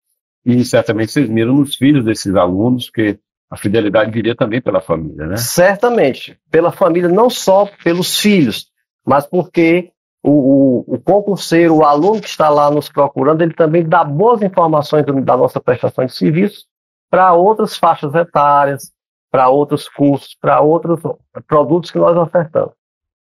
E 0.46 0.64
certamente 0.66 1.12
vocês 1.12 1.30
miram 1.30 1.56
nos 1.56 1.76
filhos 1.76 2.04
desses 2.04 2.36
alunos, 2.36 2.90
que 2.90 3.18
a 3.54 3.58
fidelidade 3.58 4.10
viria 4.10 4.36
também 4.36 4.60
pela 4.60 4.82
família, 4.82 5.28
né? 5.28 5.38
Certamente, 5.38 6.36
pela 6.50 6.72
família, 6.72 7.08
não 7.08 7.30
só 7.30 7.70
pelos 7.84 8.18
filhos, 8.18 8.66
mas 9.06 9.28
porque 9.28 9.92
o, 10.24 10.32
o, 10.32 10.96
o, 10.96 11.00
concurseiro, 11.00 11.76
o 11.76 11.86
aluno 11.86 12.20
que 12.20 12.28
está 12.28 12.50
lá 12.50 12.72
nos 12.72 12.90
procurando, 12.90 13.44
ele 13.44 13.54
também 13.54 13.88
dá 13.88 14.04
boas 14.04 14.42
informações 14.42 15.06
da 15.06 15.38
nossa 15.38 15.62
prestação 15.62 16.04
de 16.04 16.16
serviço 16.16 16.66
para 17.12 17.32
outras 17.34 17.78
faixas 17.78 18.16
etárias, 18.16 18.92
para 19.30 19.50
outros 19.50 19.88
cursos, 19.88 20.36
para 20.42 20.60
outros 20.60 21.00
produtos 21.46 21.92
que 21.92 22.00
nós 22.00 22.18
ofertamos. 22.18 22.74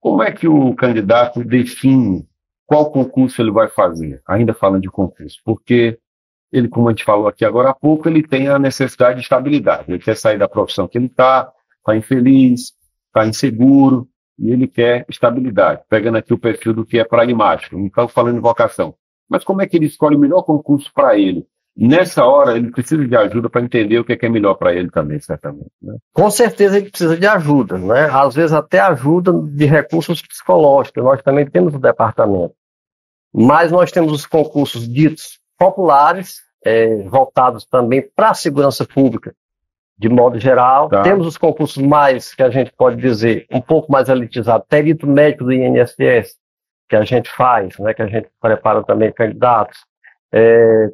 Como 0.00 0.22
é 0.22 0.32
que 0.32 0.48
o 0.48 0.74
candidato 0.74 1.44
define 1.44 2.26
qual 2.64 2.90
concurso 2.90 3.42
ele 3.42 3.50
vai 3.50 3.68
fazer? 3.68 4.22
Ainda 4.26 4.54
falando 4.54 4.80
de 4.80 4.88
concurso, 4.88 5.38
porque 5.44 5.98
ele, 6.52 6.68
como 6.68 6.88
a 6.88 6.92
gente 6.92 7.04
falou 7.04 7.28
aqui 7.28 7.44
agora 7.44 7.70
há 7.70 7.74
pouco, 7.74 8.08
ele 8.08 8.22
tem 8.22 8.48
a 8.48 8.58
necessidade 8.58 9.16
de 9.16 9.22
estabilidade. 9.22 9.84
Ele 9.88 9.98
quer 9.98 10.16
sair 10.16 10.38
da 10.38 10.48
profissão 10.48 10.88
que 10.88 10.98
ele 10.98 11.06
está, 11.06 11.50
está 11.78 11.96
infeliz, 11.96 12.72
está 13.08 13.26
inseguro, 13.26 14.08
e 14.38 14.50
ele 14.50 14.66
quer 14.66 15.04
estabilidade. 15.08 15.82
Pegando 15.88 16.18
aqui 16.18 16.32
o 16.32 16.38
perfil 16.38 16.74
do 16.74 16.84
que 16.84 16.98
é 16.98 17.04
pragmático, 17.04 17.76
não 17.76 17.86
estamos 17.86 18.12
falando 18.12 18.36
de 18.36 18.40
vocação. 18.40 18.94
Mas 19.28 19.44
como 19.44 19.62
é 19.62 19.66
que 19.66 19.76
ele 19.76 19.86
escolhe 19.86 20.16
o 20.16 20.20
melhor 20.20 20.42
concurso 20.42 20.92
para 20.94 21.18
ele? 21.18 21.46
nessa 21.76 22.24
hora 22.24 22.56
ele 22.56 22.70
precisa 22.70 23.06
de 23.06 23.14
ajuda 23.14 23.50
para 23.50 23.60
entender 23.60 23.98
o 23.98 24.04
que 24.04 24.14
é, 24.14 24.16
que 24.16 24.24
é 24.24 24.28
melhor 24.28 24.54
para 24.54 24.74
ele 24.74 24.90
também, 24.90 25.20
certamente. 25.20 25.70
Né? 25.82 25.96
Com 26.12 26.30
certeza 26.30 26.78
ele 26.78 26.88
precisa 26.88 27.16
de 27.16 27.26
ajuda, 27.26 27.76
né? 27.76 28.08
Às 28.10 28.34
vezes 28.34 28.52
até 28.52 28.80
ajuda 28.80 29.32
de 29.32 29.66
recursos 29.66 30.22
psicológicos. 30.22 31.04
Nós 31.04 31.22
também 31.22 31.44
temos 31.46 31.74
o 31.74 31.78
departamento. 31.78 32.54
Mas 33.32 33.70
nós 33.70 33.92
temos 33.92 34.12
os 34.12 34.24
concursos 34.24 34.88
ditos 34.88 35.38
populares, 35.58 36.42
é, 36.64 37.02
voltados 37.04 37.64
também 37.64 38.02
para 38.14 38.30
a 38.30 38.34
segurança 38.34 38.84
pública, 38.84 39.34
de 39.96 40.08
modo 40.08 40.38
geral. 40.38 40.88
Tá. 40.88 41.02
Temos 41.02 41.26
os 41.26 41.38
concursos 41.38 41.82
mais, 41.82 42.34
que 42.34 42.42
a 42.42 42.50
gente 42.50 42.72
pode 42.72 42.96
dizer, 42.96 43.46
um 43.50 43.60
pouco 43.60 43.90
mais 43.90 44.08
elitizados, 44.08 44.66
perito 44.68 45.06
médico 45.06 45.44
do 45.44 45.52
INSS, 45.52 46.36
que 46.88 46.96
a 46.96 47.04
gente 47.04 47.30
faz, 47.30 47.78
né, 47.78 47.94
que 47.94 48.02
a 48.02 48.06
gente 48.06 48.28
prepara 48.40 48.82
também 48.84 49.12
candidatos. 49.12 49.78
É, 50.32 50.90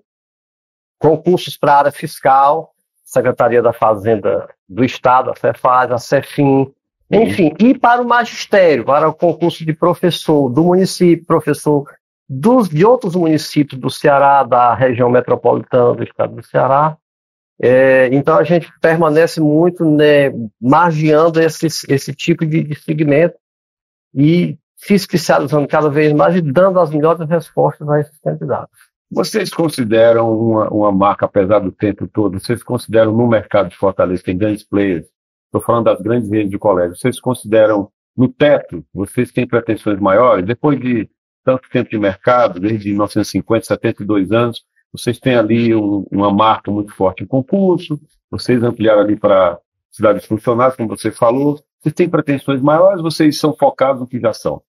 concursos 0.98 1.56
para 1.56 1.72
a 1.72 1.78
área 1.78 1.92
fiscal, 1.92 2.72
Secretaria 3.04 3.60
da 3.60 3.72
Fazenda 3.72 4.48
do 4.68 4.84
Estado, 4.84 5.30
a 5.30 5.36
Cefaz, 5.36 5.90
a 5.90 5.98
Cefim, 5.98 6.72
enfim, 7.10 7.54
e 7.58 7.76
para 7.76 8.00
o 8.00 8.08
magistério, 8.08 8.86
para 8.86 9.06
o 9.06 9.12
concurso 9.12 9.66
de 9.66 9.74
professor 9.74 10.48
do 10.48 10.64
município, 10.64 11.26
professor 11.26 11.84
dos, 12.32 12.68
de 12.68 12.84
outros 12.84 13.14
municípios 13.14 13.78
do 13.78 13.90
Ceará, 13.90 14.42
da 14.42 14.74
região 14.74 15.10
metropolitana 15.10 15.94
do 15.94 16.02
estado 16.02 16.36
do 16.36 16.42
Ceará. 16.42 16.96
É, 17.60 18.08
então 18.12 18.36
a 18.38 18.42
gente 18.42 18.72
permanece 18.80 19.40
muito 19.40 19.84
né, 19.84 20.32
esse, 21.44 21.66
esse 21.92 22.14
tipo 22.14 22.46
de, 22.46 22.62
de 22.62 22.74
segmento 22.74 23.36
e 24.14 24.58
se 24.74 24.94
especializando 24.94 25.68
cada 25.68 25.88
vez 25.88 26.12
mais 26.12 26.34
e 26.34 26.40
dando 26.40 26.80
as 26.80 26.90
melhores 26.90 27.28
respostas 27.28 27.88
a 27.88 28.00
esses 28.00 28.18
candidatos. 28.18 28.76
Vocês 29.10 29.50
consideram 29.50 30.34
uma, 30.34 30.68
uma 30.70 30.90
marca, 30.90 31.26
apesar 31.26 31.58
do 31.58 31.70
tempo 31.70 32.08
todo, 32.08 32.40
vocês 32.40 32.62
consideram 32.62 33.12
no 33.12 33.28
mercado 33.28 33.68
de 33.68 33.76
Fortaleza, 33.76 34.22
tem 34.24 34.36
grandes 34.36 34.64
players, 34.64 35.06
estou 35.44 35.60
falando 35.60 35.84
das 35.84 36.00
grandes 36.00 36.30
redes 36.30 36.50
de 36.50 36.58
colégio, 36.58 36.96
vocês 36.96 37.20
consideram 37.20 37.90
no 38.16 38.26
teto, 38.26 38.82
vocês 38.92 39.30
têm 39.30 39.46
pretensões 39.46 40.00
maiores? 40.00 40.46
Depois 40.46 40.80
de 40.80 41.08
tanto 41.44 41.68
tempo 41.68 41.90
de 41.90 41.98
mercado, 41.98 42.60
desde 42.60 42.90
1950, 42.90 43.66
72 43.66 44.32
anos, 44.32 44.64
vocês 44.92 45.18
têm 45.18 45.34
ali 45.36 45.74
um, 45.74 46.06
uma 46.10 46.30
marca 46.30 46.70
muito 46.70 46.94
forte 46.94 47.24
em 47.24 47.26
concurso, 47.26 48.00
vocês 48.30 48.62
ampliaram 48.62 49.00
ali 49.00 49.16
para 49.16 49.58
cidades 49.90 50.24
funcionais, 50.26 50.76
como 50.76 50.88
você 50.88 51.10
falou, 51.10 51.58
vocês 51.80 51.94
têm 51.94 52.08
pretensões 52.08 52.60
maiores, 52.60 53.02
vocês 53.02 53.38
são 53.38 53.54
focados 53.54 54.00
no 54.00 54.06
que 54.06 54.20
já 54.20 54.32
são? 54.32 54.62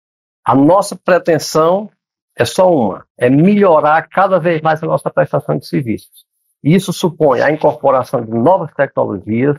A 0.44 0.54
nossa 0.54 0.96
pretensão 0.96 1.90
é 2.36 2.44
só 2.44 2.72
uma, 2.72 3.06
é 3.18 3.28
melhorar 3.28 4.08
cada 4.08 4.38
vez 4.38 4.60
mais 4.60 4.82
a 4.82 4.86
nossa 4.86 5.10
prestação 5.10 5.58
de 5.58 5.66
serviços. 5.66 6.24
Isso 6.62 6.92
supõe 6.92 7.40
a 7.40 7.50
incorporação 7.50 8.24
de 8.24 8.30
novas 8.30 8.72
tecnologias, 8.74 9.56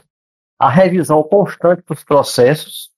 a 0.60 0.70
revisão 0.70 1.24
constante 1.24 1.84
dos 1.88 2.04
processos, 2.04 2.91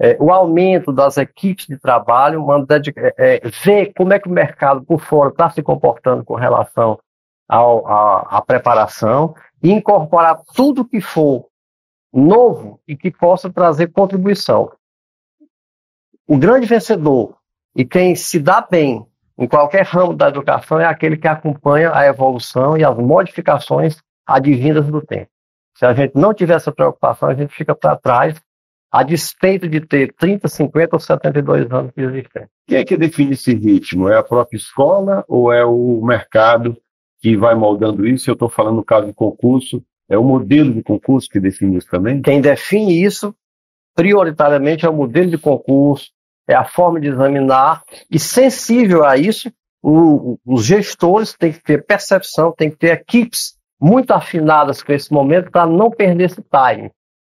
é, 0.00 0.16
o 0.18 0.32
aumento 0.32 0.90
das 0.90 1.18
equipes 1.18 1.66
de 1.66 1.76
trabalho, 1.78 2.46
é, 2.96 3.14
é, 3.18 3.48
ver 3.62 3.92
como 3.94 4.14
é 4.14 4.18
que 4.18 4.28
o 4.28 4.32
mercado 4.32 4.82
por 4.82 4.98
fora 4.98 5.28
está 5.28 5.50
se 5.50 5.62
comportando 5.62 6.24
com 6.24 6.34
relação 6.34 6.98
à 7.46 8.42
preparação 8.46 9.34
e 9.62 9.70
incorporar 9.70 10.40
tudo 10.54 10.86
que 10.86 11.00
for 11.00 11.46
novo 12.10 12.80
e 12.88 12.96
que 12.96 13.10
possa 13.10 13.50
trazer 13.50 13.88
contribuição. 13.88 14.72
O 16.26 16.38
grande 16.38 16.66
vencedor 16.66 17.36
e 17.76 17.84
quem 17.84 18.14
se 18.14 18.38
dá 18.38 18.60
bem 18.60 19.04
em 19.36 19.46
qualquer 19.46 19.84
ramo 19.84 20.14
da 20.14 20.28
educação 20.28 20.80
é 20.80 20.86
aquele 20.86 21.16
que 21.16 21.28
acompanha 21.28 21.94
a 21.94 22.06
evolução 22.06 22.76
e 22.76 22.84
as 22.84 22.96
modificações 22.96 23.98
advindas 24.26 24.86
do 24.86 25.02
tempo. 25.02 25.30
Se 25.76 25.84
a 25.84 25.92
gente 25.92 26.14
não 26.14 26.32
tiver 26.32 26.54
essa 26.54 26.72
preocupação, 26.72 27.28
a 27.28 27.34
gente 27.34 27.54
fica 27.54 27.74
para 27.74 27.96
trás, 27.96 28.40
a 28.90 29.02
despeito 29.02 29.68
de 29.68 29.80
ter 29.80 30.12
30, 30.14 30.48
50 30.48 30.96
ou 30.96 31.00
72 31.00 31.70
anos 31.70 31.92
de 31.96 32.02
existência. 32.02 32.50
Quem 32.66 32.78
é 32.78 32.84
que 32.84 32.96
define 32.96 33.32
esse 33.32 33.54
ritmo? 33.54 34.08
É 34.08 34.16
a 34.16 34.22
própria 34.22 34.56
escola 34.56 35.24
ou 35.28 35.52
é 35.52 35.64
o 35.64 36.00
mercado 36.02 36.76
que 37.20 37.36
vai 37.36 37.54
moldando 37.54 38.06
isso? 38.06 38.28
Eu 38.28 38.34
estou 38.34 38.48
falando 38.48 38.76
no 38.76 38.84
caso 38.84 39.06
do 39.06 39.14
concurso, 39.14 39.82
é 40.08 40.18
o 40.18 40.24
modelo 40.24 40.72
de 40.72 40.82
concurso 40.82 41.28
que 41.28 41.38
define 41.38 41.76
isso 41.76 41.88
também? 41.88 42.20
Quem 42.20 42.40
define 42.40 43.02
isso, 43.02 43.34
prioritariamente, 43.94 44.84
é 44.84 44.88
o 44.88 44.94
modelo 44.94 45.30
de 45.30 45.38
concurso, 45.38 46.10
é 46.48 46.54
a 46.54 46.64
forma 46.64 47.00
de 47.00 47.08
examinar, 47.08 47.82
e 48.10 48.18
sensível 48.18 49.04
a 49.04 49.16
isso, 49.16 49.52
o, 49.82 50.38
os 50.44 50.64
gestores 50.64 51.34
têm 51.34 51.52
que 51.52 51.62
ter 51.62 51.86
percepção, 51.86 52.52
têm 52.52 52.70
que 52.70 52.76
ter 52.76 52.92
equipes 52.92 53.54
muito 53.80 54.10
afinadas 54.12 54.82
com 54.82 54.92
esse 54.92 55.12
momento 55.12 55.50
para 55.50 55.66
não 55.66 55.90
perder 55.90 56.24
esse 56.24 56.42
time, 56.42 56.90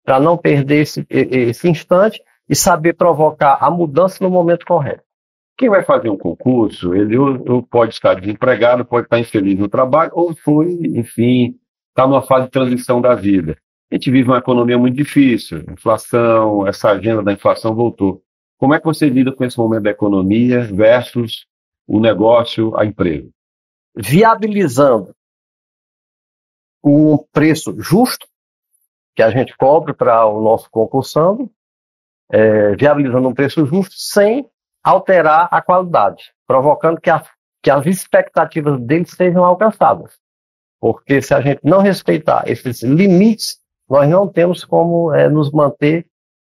para 0.09 0.19
não 0.19 0.39
perder 0.39 0.81
esse, 0.81 1.07
esse 1.11 1.69
instante 1.69 2.19
e 2.49 2.57
saber 2.57 2.95
provocar 2.95 3.59
a 3.61 3.71
mudança 3.71 4.25
no 4.25 4.31
momento 4.31 4.65
correto. 4.65 5.03
Quem 5.55 5.69
vai 5.69 5.85
fazer 5.85 6.09
um 6.09 6.17
concurso, 6.17 6.95
ele 6.95 7.15
pode 7.69 7.93
estar 7.93 8.15
desempregado, 8.15 8.87
pode 8.87 9.05
estar 9.05 9.21
infeliz 9.21 9.59
no 9.59 9.69
trabalho, 9.69 10.11
ou 10.15 10.35
foi, 10.35 10.79
enfim, 10.95 11.59
está 11.91 12.07
numa 12.07 12.23
fase 12.23 12.47
de 12.47 12.53
transição 12.53 13.03
da 13.03 13.15
vida. 13.15 13.59
A 13.93 13.97
gente 13.97 14.11
vive 14.11 14.31
uma 14.31 14.39
economia 14.39 14.79
muito 14.79 14.97
difícil, 14.97 15.63
inflação, 15.71 16.67
essa 16.67 16.89
agenda 16.89 17.23
da 17.23 17.35
inflação 17.35 17.75
voltou. 17.75 18.23
Como 18.57 18.73
é 18.73 18.79
que 18.79 18.87
você 18.87 19.11
lida 19.11 19.31
com 19.31 19.45
esse 19.45 19.59
momento 19.59 19.83
da 19.83 19.91
economia 19.91 20.63
versus 20.73 21.45
o 21.87 22.01
negócio, 22.01 22.75
a 22.79 22.87
empresa? 22.87 23.29
Viabilizando 23.95 25.15
um 26.83 27.19
preço 27.31 27.75
justo 27.79 28.27
que 29.19 29.23
a 29.25 29.31
gente 29.31 29.57
cobre 29.57 29.93
para 29.93 30.25
o 30.27 30.41
nosso 30.41 30.71
concursando, 30.71 31.51
é, 32.31 32.77
viabilizando 32.77 33.29
um 33.29 33.35
preço 33.35 33.67
justo 33.67 33.97
sem 33.97 34.49
alterar 34.81 35.49
a 35.51 35.61
qualidade, 35.61 36.33
provocando 36.47 37.01
que, 37.01 37.11
a, 37.11 37.21
que 37.61 37.69
as 37.69 37.85
expectativas 37.85 38.81
deles 38.81 39.11
sejam 39.11 39.45
alcançadas. 39.45 40.13
Porque 40.81 41.21
se 41.21 41.35
a 41.35 41.41
gente 41.41 41.59
não 41.65 41.81
respeitar 41.81 42.45
esses 42.47 42.85
limites, 42.85 43.59
nós 43.91 44.09
não 44.09 44.29
temos 44.29 44.65
como 44.65 45.13
é, 45.13 45.29
nos 45.29 45.51
manter 45.51 46.07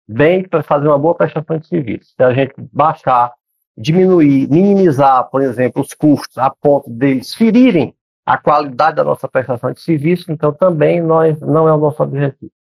bem 0.08 0.46
para 0.46 0.62
fazer 0.62 0.86
uma 0.86 0.98
boa 0.98 1.16
prestação 1.16 1.58
de 1.58 1.66
serviço. 1.66 2.14
Se 2.16 2.22
a 2.22 2.32
gente 2.32 2.54
baixar, 2.72 3.32
diminuir, 3.76 4.48
minimizar, 4.48 5.28
por 5.28 5.42
exemplo, 5.42 5.82
os 5.82 5.92
custos 5.92 6.38
a 6.38 6.50
ponto 6.50 6.88
deles 6.88 7.34
ferirem 7.34 7.96
a 8.24 8.38
qualidade 8.38 8.94
da 8.94 9.02
nossa 9.02 9.26
prestação 9.26 9.72
de 9.72 9.80
serviço, 9.80 10.30
então 10.30 10.52
também 10.52 11.02
nós, 11.02 11.40
não 11.40 11.66
é 11.66 11.72
o 11.72 11.78
nosso 11.78 12.00
objetivo. 12.00 12.52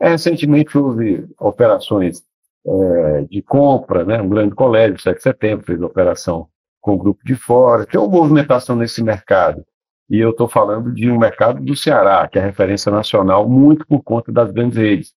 Recentemente 0.00 0.76
houve 0.78 1.28
operações 1.38 2.22
é, 2.66 3.22
de 3.22 3.42
compra, 3.42 4.04
né? 4.04 4.20
um 4.20 4.28
grande 4.28 4.54
colégio, 4.54 4.98
7 4.98 5.16
de 5.16 5.22
setembro, 5.22 5.66
fez 5.66 5.80
operação 5.82 6.48
com 6.80 6.94
o 6.94 6.98
grupo 6.98 7.20
de 7.24 7.34
fora, 7.34 7.84
tem 7.84 8.00
uma 8.00 8.08
movimentação 8.08 8.74
nesse 8.74 9.02
mercado. 9.02 9.64
E 10.08 10.18
eu 10.18 10.30
estou 10.30 10.48
falando 10.48 10.92
de 10.92 11.10
um 11.10 11.18
mercado 11.18 11.62
do 11.62 11.76
Ceará, 11.76 12.26
que 12.26 12.38
é 12.38 12.42
referência 12.42 12.90
nacional, 12.90 13.48
muito 13.48 13.86
por 13.86 14.02
conta 14.02 14.32
das 14.32 14.50
grandes 14.50 14.76
redes. 14.76 15.14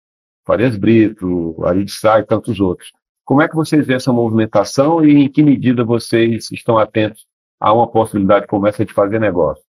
Farias 0.47 0.77
Brito, 0.77 1.57
Arid 1.64 1.88
Sá 1.90 2.19
e 2.19 2.25
tantos 2.25 2.59
outros. 2.59 2.90
Como 3.25 3.43
é 3.43 3.49
que 3.49 3.55
vocês 3.55 3.87
vêem 3.87 3.99
essa 3.99 4.12
movimentação 4.12 5.05
e 5.05 5.25
em 5.25 5.29
que 5.29 5.43
medida 5.43 5.85
vocês 5.85 6.51
estão 6.51 6.79
atentos 6.79 7.27
a 7.61 7.73
uma 7.73 7.87
possibilidade 7.87 8.47
como 8.47 8.66
essa 8.66 8.85
de 8.85 8.93
fazer 8.93 9.21
negócio? 9.21 9.62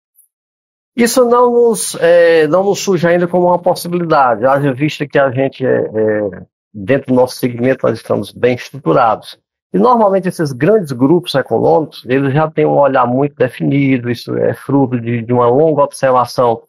Isso 0.96 1.24
não 1.26 1.52
nos, 1.52 1.96
é, 1.96 2.48
não 2.48 2.64
nos 2.64 2.80
surge 2.80 3.08
ainda 3.08 3.28
como 3.28 3.48
uma 3.48 3.60
possibilidade, 3.60 4.46
haja 4.46 4.74
vista 4.74 5.08
que 5.08 5.18
a 5.18 5.32
gente, 5.32 5.66
é, 5.66 5.70
é, 5.70 6.46
dentro 6.74 7.08
do 7.08 7.16
nosso 7.16 7.38
segmento, 7.38 7.88
nós 7.88 7.98
estamos 7.98 8.32
bem 8.32 8.56
estruturados. 8.56 9.40
E 9.74 9.80
normalmente 9.80 10.28
esses 10.28 10.52
grandes 10.52 10.92
grupos 10.92 11.34
econômicos, 11.34 12.04
eles 12.06 12.34
já 12.34 12.52
têm 12.52 12.66
um 12.66 12.78
olhar 12.78 13.08
muito 13.08 13.36
definido, 13.36 14.10
isso 14.12 14.36
é 14.36 14.54
fruto 14.54 15.00
de, 15.00 15.22
de 15.22 15.32
uma 15.32 15.48
longa 15.48 15.82
observação 15.82 16.64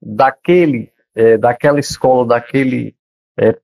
daquele, 0.00 0.92
é, 1.16 1.36
daquela 1.36 1.80
escola, 1.80 2.24
daquele 2.24 2.94
é, 3.36 3.58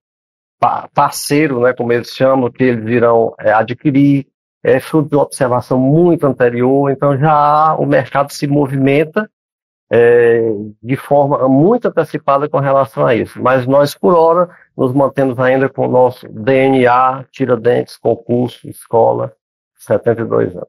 parceiro, 0.92 1.60
né, 1.60 1.72
como 1.72 1.92
eles 1.92 2.08
chamam, 2.08 2.50
que 2.50 2.64
eles 2.64 2.88
irão 2.88 3.32
é, 3.38 3.52
adquirir, 3.52 4.26
é 4.62 4.80
fruto 4.80 5.08
de 5.08 5.14
uma 5.14 5.22
observação 5.22 5.78
muito 5.78 6.26
anterior, 6.26 6.90
então 6.90 7.16
já 7.16 7.76
o 7.76 7.86
mercado 7.86 8.32
se 8.32 8.48
movimenta 8.48 9.30
é, 9.90 10.52
de 10.80 10.96
forma 10.96 11.48
muito 11.48 11.88
antecipada 11.88 12.48
com 12.48 12.58
relação 12.58 13.04
a 13.04 13.14
isso. 13.14 13.42
Mas 13.42 13.66
nós, 13.66 13.94
por 13.94 14.14
hora, 14.14 14.48
nos 14.76 14.92
mantemos 14.92 15.38
ainda 15.38 15.68
com 15.68 15.86
o 15.86 15.90
nosso 15.90 16.28
DNA, 16.28 17.24
Tiradentes, 17.32 17.96
concurso, 17.96 18.68
escola, 18.68 19.32
72 19.76 20.54
anos. 20.54 20.68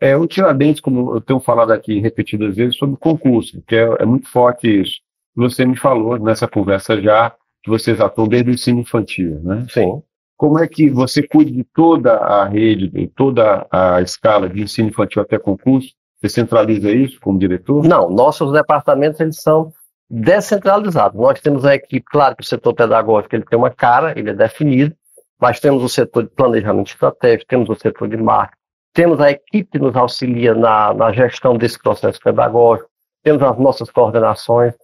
É, 0.00 0.16
o 0.16 0.26
Tiradentes, 0.26 0.80
como 0.80 1.14
eu 1.14 1.20
tenho 1.20 1.38
falado 1.38 1.72
aqui 1.72 2.00
repetidas 2.00 2.56
vezes, 2.56 2.76
sobre 2.76 2.96
concurso, 2.96 3.62
que 3.66 3.76
é, 3.76 3.88
é 4.00 4.04
muito 4.04 4.28
forte 4.28 4.80
isso. 4.80 5.00
Você 5.36 5.64
me 5.64 5.76
falou 5.76 6.18
nessa 6.18 6.48
conversa 6.48 7.00
já 7.00 7.30
que 7.62 7.70
vocês 7.70 8.00
atuam 8.00 8.26
desde 8.26 8.50
o 8.50 8.54
ensino 8.54 8.80
infantil, 8.80 9.40
né? 9.42 9.64
Sim. 9.70 10.02
Como 10.36 10.58
é 10.58 10.66
que 10.66 10.90
você 10.90 11.22
cuida 11.22 11.52
de 11.52 11.62
toda 11.62 12.14
a 12.14 12.44
rede, 12.48 12.88
de 12.88 13.06
toda 13.06 13.64
a 13.70 14.02
escala 14.02 14.48
de 14.48 14.62
ensino 14.62 14.88
infantil 14.88 15.22
até 15.22 15.38
concurso? 15.38 15.94
Você 16.22 16.28
centraliza 16.28 16.88
isso 16.92 17.18
como 17.20 17.36
diretor? 17.36 17.84
Não, 17.84 18.08
nossos 18.08 18.52
departamentos 18.52 19.18
eles 19.18 19.42
são 19.42 19.72
descentralizados. 20.08 21.20
Nós 21.20 21.40
temos 21.40 21.64
a 21.64 21.74
equipe, 21.74 22.04
claro 22.08 22.36
que 22.36 22.44
o 22.44 22.46
setor 22.46 22.74
pedagógico 22.74 23.34
ele 23.34 23.44
tem 23.44 23.58
uma 23.58 23.70
cara, 23.70 24.16
ele 24.16 24.30
é 24.30 24.34
definido, 24.34 24.94
mas 25.40 25.58
temos 25.58 25.82
o 25.82 25.88
setor 25.88 26.22
de 26.22 26.28
planejamento 26.30 26.92
estratégico, 26.92 27.48
temos 27.48 27.68
o 27.68 27.74
setor 27.74 28.08
de 28.08 28.16
marketing, 28.16 28.60
temos 28.94 29.20
a 29.20 29.32
equipe 29.32 29.70
que 29.72 29.78
nos 29.80 29.96
auxilia 29.96 30.54
na, 30.54 30.94
na 30.94 31.12
gestão 31.12 31.56
desse 31.56 31.78
processo 31.78 32.20
pedagógico, 32.20 32.88
temos 33.24 33.42
as 33.42 33.58
nossas 33.58 33.90
coordenações. 33.90 34.74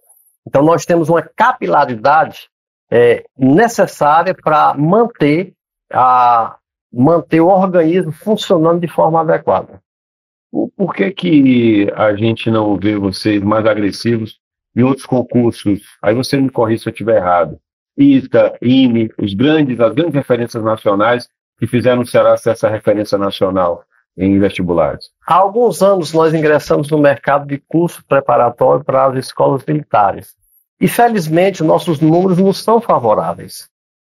Então, 0.45 0.61
nós 0.61 0.83
temos 0.83 1.07
uma 1.07 1.21
capilaridade 1.21 2.49
é, 2.91 3.23
necessária 3.37 4.33
para 4.33 4.73
manter, 4.73 5.53
manter 6.91 7.39
o 7.39 7.47
organismo 7.47 8.11
funcionando 8.11 8.81
de 8.81 8.87
forma 8.87 9.21
adequada. 9.21 9.81
Por 10.51 10.93
que, 10.93 11.11
que 11.11 11.91
a 11.95 12.15
gente 12.15 12.49
não 12.49 12.77
vê 12.77 12.95
vocês 12.95 13.41
mais 13.41 13.65
agressivos 13.65 14.39
em 14.75 14.83
outros 14.83 15.05
concursos? 15.05 15.81
Aí 16.01 16.15
você 16.15 16.37
me 16.37 16.49
corrija 16.49 16.83
se 16.83 16.89
eu 16.89 16.91
estiver 16.91 17.17
errado. 17.17 17.59
ISTA, 17.97 18.57
IME, 18.61 19.11
os 19.17 19.33
grandes, 19.33 19.79
as 19.79 19.93
grandes 19.93 20.15
referências 20.15 20.63
nacionais 20.63 21.27
que 21.59 21.67
fizeram 21.67 22.01
o 22.01 22.05
Ceará 22.05 22.37
ser 22.37 22.51
essa 22.51 22.69
referência 22.69 23.17
nacional 23.17 23.83
em 24.17 24.39
vestibulares. 24.39 25.09
Há 25.25 25.35
alguns 25.35 25.81
anos 25.81 26.13
nós 26.13 26.33
ingressamos 26.33 26.89
no 26.89 26.97
mercado 26.97 27.45
de 27.45 27.57
curso 27.67 28.03
preparatório 28.07 28.83
para 28.83 29.05
as 29.05 29.17
escolas 29.17 29.63
militares. 29.65 30.35
E 30.79 30.87
felizmente 30.87 31.63
nossos 31.63 31.99
números 31.99 32.37
não 32.37 32.53
são 32.53 32.79
favoráveis. 32.79 33.69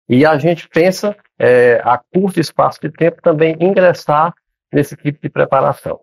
E 0.09 0.25
a 0.25 0.37
gente 0.37 0.67
pensa, 0.67 1.15
é, 1.37 1.81
a 1.83 1.97
curto 1.97 2.39
espaço 2.39 2.79
de 2.81 2.89
tempo, 2.89 3.21
também 3.21 3.55
ingressar 3.59 4.33
nesse 4.73 4.95
tipo 4.95 5.19
de 5.21 5.29
preparação. 5.29 5.99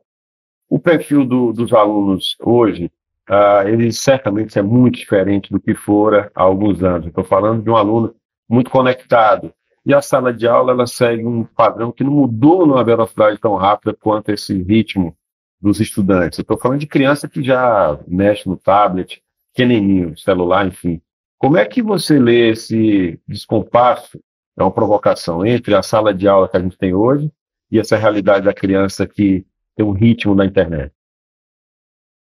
O 0.72 0.78
perfil 0.78 1.26
do, 1.26 1.52
dos 1.52 1.70
alunos 1.74 2.34
hoje, 2.40 2.90
uh, 3.28 3.68
ele 3.68 3.92
certamente 3.92 4.58
é 4.58 4.62
muito 4.62 4.98
diferente 4.98 5.52
do 5.52 5.60
que 5.60 5.74
fora 5.74 6.32
há 6.34 6.42
alguns 6.42 6.82
anos. 6.82 7.08
Estou 7.08 7.22
falando 7.22 7.62
de 7.62 7.68
um 7.68 7.76
aluno 7.76 8.14
muito 8.48 8.70
conectado. 8.70 9.52
E 9.84 9.92
a 9.92 10.00
sala 10.00 10.32
de 10.32 10.48
aula 10.48 10.72
ela 10.72 10.86
segue 10.86 11.26
um 11.26 11.44
padrão 11.44 11.92
que 11.92 12.02
não 12.02 12.12
mudou 12.12 12.66
numa 12.66 12.82
velocidade 12.82 13.38
tão 13.38 13.54
rápida 13.54 13.94
quanto 14.00 14.30
esse 14.30 14.62
ritmo 14.62 15.14
dos 15.60 15.78
estudantes. 15.78 16.38
Estou 16.38 16.56
falando 16.56 16.80
de 16.80 16.86
criança 16.86 17.28
que 17.28 17.42
já 17.42 17.98
mexe 18.08 18.48
no 18.48 18.56
tablet, 18.56 19.22
pequenininho, 19.54 20.16
celular, 20.16 20.66
enfim. 20.66 21.02
Como 21.36 21.58
é 21.58 21.66
que 21.66 21.82
você 21.82 22.18
lê 22.18 22.48
esse 22.48 23.20
descompasso, 23.28 24.18
é 24.56 24.62
uma 24.62 24.72
provocação, 24.72 25.44
entre 25.44 25.74
a 25.74 25.82
sala 25.82 26.14
de 26.14 26.26
aula 26.26 26.48
que 26.48 26.56
a 26.56 26.60
gente 26.60 26.78
tem 26.78 26.94
hoje 26.94 27.30
e 27.70 27.78
essa 27.78 27.98
realidade 27.98 28.46
da 28.46 28.54
criança 28.54 29.06
que 29.06 29.44
tem 29.76 29.84
um 29.84 29.92
ritmo 29.92 30.34
na 30.34 30.44
internet? 30.44 30.92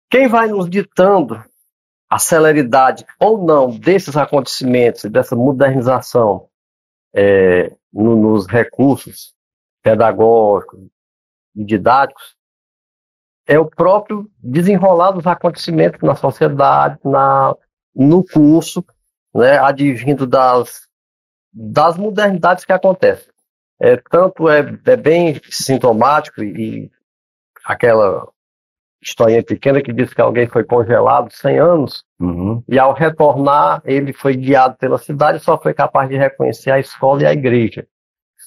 Quem 0.10 0.28
vai 0.28 0.48
nos 0.48 0.70
ditando 0.70 1.44
a 2.10 2.20
celeridade 2.20 3.06
ou 3.20 3.44
não 3.44 3.70
desses 3.70 4.16
acontecimentos, 4.16 5.04
dessa 5.12 5.36
modernização 5.36 6.48
é, 7.14 7.76
no, 7.92 8.16
nos 8.16 8.48
recursos 8.48 9.34
pedagógicos 9.84 10.80
e 11.56 11.64
didáticos, 11.66 12.36
é 13.48 13.60
o 13.60 13.66
próprio 13.66 14.30
desenrolar 14.40 15.12
dos 15.12 15.28
acontecimentos 15.28 16.02
na 16.02 16.16
sociedade, 16.16 17.00
na, 17.04 17.56
no 17.94 18.24
curso, 18.24 18.84
né, 19.34 19.58
advindo 19.58 20.26
das, 20.26 20.88
das 21.54 21.98
modernidades 21.98 22.66
que 22.66 22.74
acontecem. 22.74 23.32
É, 23.80 23.98
tanto 23.98 24.50
é, 24.50 24.60
é 24.86 24.96
bem 24.96 25.40
sintomático 25.50 26.42
e, 26.42 26.90
aquela 27.66 28.28
historinha 29.02 29.44
pequena 29.44 29.82
que 29.82 29.92
diz 29.92 30.14
que 30.14 30.22
alguém 30.22 30.48
foi 30.48 30.64
congelado 30.64 31.32
100 31.32 31.60
anos 31.60 32.04
uhum. 32.20 32.64
e 32.68 32.80
ao 32.80 32.94
retornar 32.94 33.82
ele 33.86 34.14
foi 34.14 34.36
guiado 34.36 34.78
pela 34.78 34.98
cidade 34.98 35.38
e 35.38 35.42
só 35.42 35.58
foi 35.58 35.74
capaz 35.74 36.10
de 36.10 36.18
reconhecer 36.18 36.72
a 36.72 36.80
escola 36.80 37.24
e 37.24 37.26
a 37.26 37.34
igreja, 37.34 37.86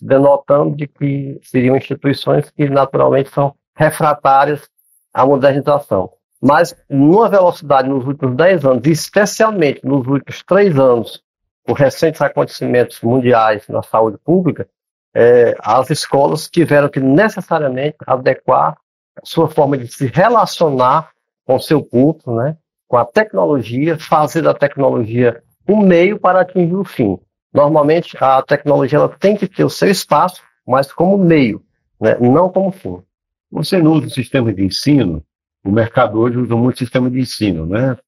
denotando 0.00 0.76
de 0.76 0.86
que 0.86 1.38
seriam 1.42 1.76
instituições 1.76 2.50
que 2.50 2.68
naturalmente 2.68 3.30
são 3.30 3.54
refratárias 3.76 4.68
à 5.12 5.26
modernização. 5.26 6.10
Mas 6.40 6.74
numa 6.88 7.28
velocidade 7.28 7.88
nos 7.88 8.06
últimos 8.06 8.36
10 8.36 8.64
anos, 8.64 8.86
especialmente 8.86 9.80
nos 9.84 10.06
últimos 10.06 10.42
3 10.44 10.78
anos, 10.78 11.22
por 11.64 11.76
recentes 11.76 12.22
acontecimentos 12.22 13.00
mundiais 13.02 13.66
na 13.68 13.82
saúde 13.82 14.16
pública, 14.24 14.68
é, 15.14 15.54
as 15.60 15.90
escolas 15.90 16.48
tiveram 16.48 16.88
que 16.88 17.00
necessariamente 17.00 17.96
adequar 18.06 18.76
sua 19.24 19.48
forma 19.48 19.76
de 19.76 19.88
se 19.88 20.06
relacionar 20.06 21.10
com 21.44 21.56
o 21.56 21.60
seu 21.60 21.82
público, 21.82 22.34
né? 22.34 22.56
com 22.86 22.96
a 22.96 23.04
tecnologia, 23.04 23.98
fazer 23.98 24.42
da 24.42 24.54
tecnologia 24.54 25.42
um 25.68 25.80
meio 25.80 26.18
para 26.18 26.40
atingir 26.40 26.74
o 26.74 26.84
fim. 26.84 27.18
Normalmente, 27.52 28.16
a 28.20 28.42
tecnologia 28.42 28.98
ela 28.98 29.08
tem 29.08 29.36
que 29.36 29.46
ter 29.46 29.64
o 29.64 29.70
seu 29.70 29.90
espaço, 29.90 30.42
mas 30.66 30.92
como 30.92 31.18
meio, 31.18 31.62
né? 32.00 32.16
não 32.18 32.48
como 32.48 32.70
fim. 32.70 33.02
Você 33.50 33.80
não 33.80 33.92
usa 33.92 34.06
o 34.06 34.10
sistema 34.10 34.52
de 34.52 34.64
ensino, 34.64 35.24
o 35.64 35.70
mercado 35.70 36.18
hoje 36.18 36.38
usa 36.38 36.54
muito 36.54 36.78
sistema 36.78 37.10
de 37.10 37.20
ensino, 37.20 37.66
né? 37.66 37.92
O 37.92 37.98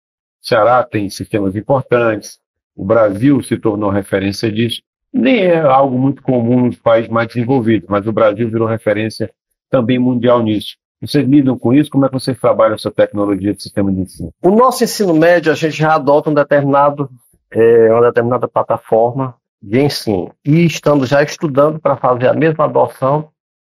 Ceará 0.40 0.82
tem 0.82 1.10
sistemas 1.10 1.54
importantes, 1.56 2.38
o 2.74 2.84
Brasil 2.84 3.42
se 3.42 3.58
tornou 3.58 3.90
referência 3.90 4.50
disso. 4.50 4.82
Nem 5.12 5.40
é 5.40 5.58
algo 5.58 5.98
muito 5.98 6.22
comum 6.22 6.66
nos 6.66 6.76
países 6.76 7.10
mais 7.10 7.28
desenvolvidos, 7.28 7.88
mas 7.88 8.06
o 8.06 8.12
Brasil 8.12 8.48
virou 8.48 8.66
referência 8.66 9.30
também 9.68 9.98
mundial 9.98 10.42
nisso. 10.42 10.76
Vocês 11.00 11.26
lidam 11.26 11.58
com 11.58 11.72
isso? 11.72 11.90
Como 11.90 12.04
é 12.04 12.08
que 12.08 12.14
vocês 12.14 12.38
trabalham 12.38 12.74
essa 12.74 12.90
tecnologia 12.90 13.54
de 13.54 13.62
sistema 13.62 13.90
de 13.90 14.00
ensino? 14.00 14.32
O 14.42 14.50
nosso 14.50 14.84
ensino 14.84 15.14
médio, 15.14 15.50
a 15.50 15.54
gente 15.54 15.76
já 15.76 15.94
adota 15.94 16.30
um 16.30 16.34
determinado, 16.34 17.08
é, 17.50 17.92
uma 17.92 18.02
determinada 18.02 18.46
plataforma 18.46 19.34
de 19.62 19.80
ensino. 19.80 20.34
E 20.44 20.66
estamos 20.66 21.08
já 21.08 21.22
estudando 21.22 21.80
para 21.80 21.96
fazer 21.96 22.28
a 22.28 22.34
mesma 22.34 22.64
adoção 22.64 23.30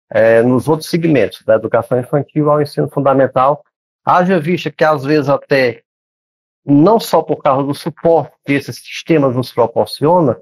é, 0.10 0.42
nos 0.42 0.68
outros 0.68 0.90
segmentos, 0.90 1.44
da 1.44 1.56
educação 1.56 2.00
infantil 2.00 2.50
ao 2.50 2.62
ensino 2.62 2.90
fundamental. 2.90 3.62
Haja 4.06 4.40
vista 4.40 4.72
que, 4.72 4.86
às 4.86 5.04
vezes, 5.04 5.28
até 5.28 5.82
não 6.66 7.00
só 7.00 7.22
por 7.22 7.38
causa 7.38 7.63
do 7.63 7.74
suporte 7.74 8.34
que 8.46 8.54
esses 8.54 8.78
sistemas 8.78 9.36
nos 9.36 9.52
proporcionam, 9.52 10.38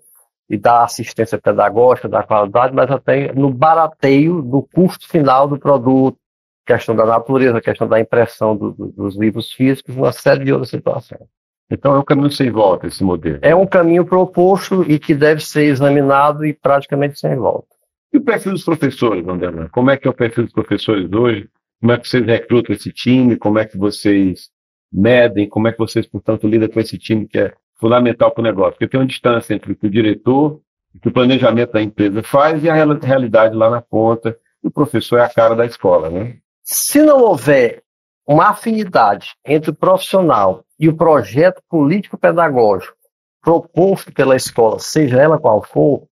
e 0.50 0.58
da 0.58 0.84
assistência 0.84 1.40
pedagógica, 1.40 2.08
da 2.08 2.24
qualidade, 2.24 2.74
mas 2.74 2.90
até 2.92 3.34
no 3.34 3.52
barateio 3.52 4.42
do 4.42 4.62
custo 4.62 5.08
final 5.08 5.48
do 5.48 5.58
produto, 5.58 6.18
questão 6.66 6.96
da 6.96 7.06
natureza, 7.06 7.62
questão 7.62 7.88
da 7.88 8.00
impressão 8.00 8.56
do, 8.56 8.72
do, 8.72 8.88
dos 8.88 9.18
livros 9.18 9.52
físicos, 9.52 9.96
uma 9.96 10.12
série 10.12 10.46
de 10.46 10.52
outras 10.52 10.70
situações. 10.70 11.22
Então 11.70 11.96
é 11.96 12.00
um 12.00 12.04
caminho 12.04 12.32
sem 12.32 12.52
volta 12.52 12.88
esse 12.88 13.04
modelo. 13.04 13.40
É 13.42 13.56
um 13.56 13.66
caminho 13.66 14.06
proposto 14.06 14.84
e 14.90 15.00
que 15.00 15.16
deve 15.16 15.42
ser 15.42 15.66
examinado 15.66 16.46
e 16.46 16.54
praticamente 16.54 17.20
sem 17.20 17.36
volta. 17.36 17.68
E 18.14 18.18
o 18.18 18.22
perfil 18.22 18.54
dos 18.54 18.64
professores, 18.64 19.26
Vanderlan? 19.26 19.68
Como 19.70 19.90
é 19.90 19.98
que 19.98 20.08
é 20.08 20.12
o 20.12 20.14
perfil 20.14 20.46
dos 20.46 20.54
professores 20.54 21.12
hoje? 21.12 21.50
Como 21.82 21.92
é 21.92 21.98
que 21.98 22.08
vocês 22.08 22.26
recrutam 22.26 22.76
esse 22.76 22.92
time? 22.92 23.36
Como 23.36 23.60
é 23.60 23.66
que 23.66 23.78
vocês 23.78 24.50
medem? 24.92 25.50
Como 25.50 25.68
é 25.68 25.72
que 25.72 25.78
vocês, 25.78 26.08
portanto, 26.08 26.48
lidam 26.48 26.70
com 26.70 26.80
esse 26.80 26.98
time 26.98 27.28
que 27.28 27.38
é 27.38 27.54
fundamental 27.80 28.32
para 28.32 28.42
o 28.42 28.44
negócio? 28.44 28.74
Porque 28.74 28.88
tem 28.88 29.00
uma 29.00 29.06
distância 29.06 29.54
entre 29.54 29.74
o 29.74 29.76
que 29.76 29.88
o 29.88 29.90
diretor, 29.90 30.62
o 30.96 31.00
que 31.02 31.10
o 31.10 31.12
planejamento 31.12 31.74
da 31.74 31.82
empresa 31.82 32.24
faz 32.24 32.64
e 32.64 32.70
a 32.70 32.74
realidade 32.74 33.56
lá 33.56 33.70
na 33.70 33.82
ponta. 33.82 34.38
O 34.64 34.72
professor 34.72 35.18
é 35.20 35.24
a 35.24 35.30
cara 35.30 35.56
da 35.56 35.66
escola, 35.66 36.10
né? 36.10 36.38
Se 36.68 37.00
não 37.04 37.20
houver 37.20 37.84
uma 38.28 38.50
afinidade 38.50 39.36
entre 39.46 39.70
o 39.70 39.76
profissional 39.76 40.66
e 40.80 40.90
o 40.90 40.98
projeto 40.98 41.62
político-pedagógico 41.70 42.98
proposto 43.40 44.12
pela 44.12 44.36
escola, 44.36 44.80
seja 44.80 45.22
ela 45.22 45.40
qual 45.40 45.62
for, 45.62 46.08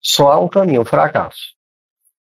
só 0.00 0.30
há 0.30 0.38
um 0.38 0.46
caminho, 0.46 0.82
um 0.82 0.84
fracasso. 0.84 1.56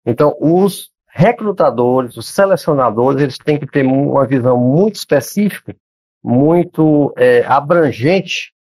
Então, 0.05 0.37
os 0.39 0.89
recrutadores, 1.09 2.15
os 2.15 2.29
selecionadores, 2.29 3.21
eles 3.21 3.37
têm 3.37 3.59
que 3.59 3.67
ter 3.67 3.85
uma 3.85 4.25
visão 4.25 4.57
muito 4.57 4.95
específica, 4.95 5.75
muito 6.23 7.13
é, 7.17 7.43
abrangente 7.45 8.53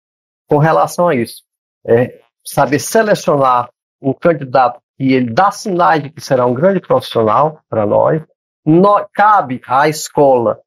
com 0.47 0.57
relação 0.57 1.07
a 1.07 1.13
isso. 1.13 1.43
É, 1.85 2.19
saber 2.43 2.79
selecionar 2.79 3.69
o 4.01 4.15
candidato 4.15 4.81
e 4.97 5.13
ele 5.13 5.31
dá 5.31 5.51
sinais 5.51 6.01
de 6.01 6.09
que 6.09 6.19
será 6.19 6.47
um 6.47 6.53
grande 6.55 6.79
profissional 6.79 7.61
para 7.69 7.85
nós. 7.85 8.23
No, 8.65 9.05
cabe 9.13 9.61
à 9.67 9.89
escola 9.89 10.59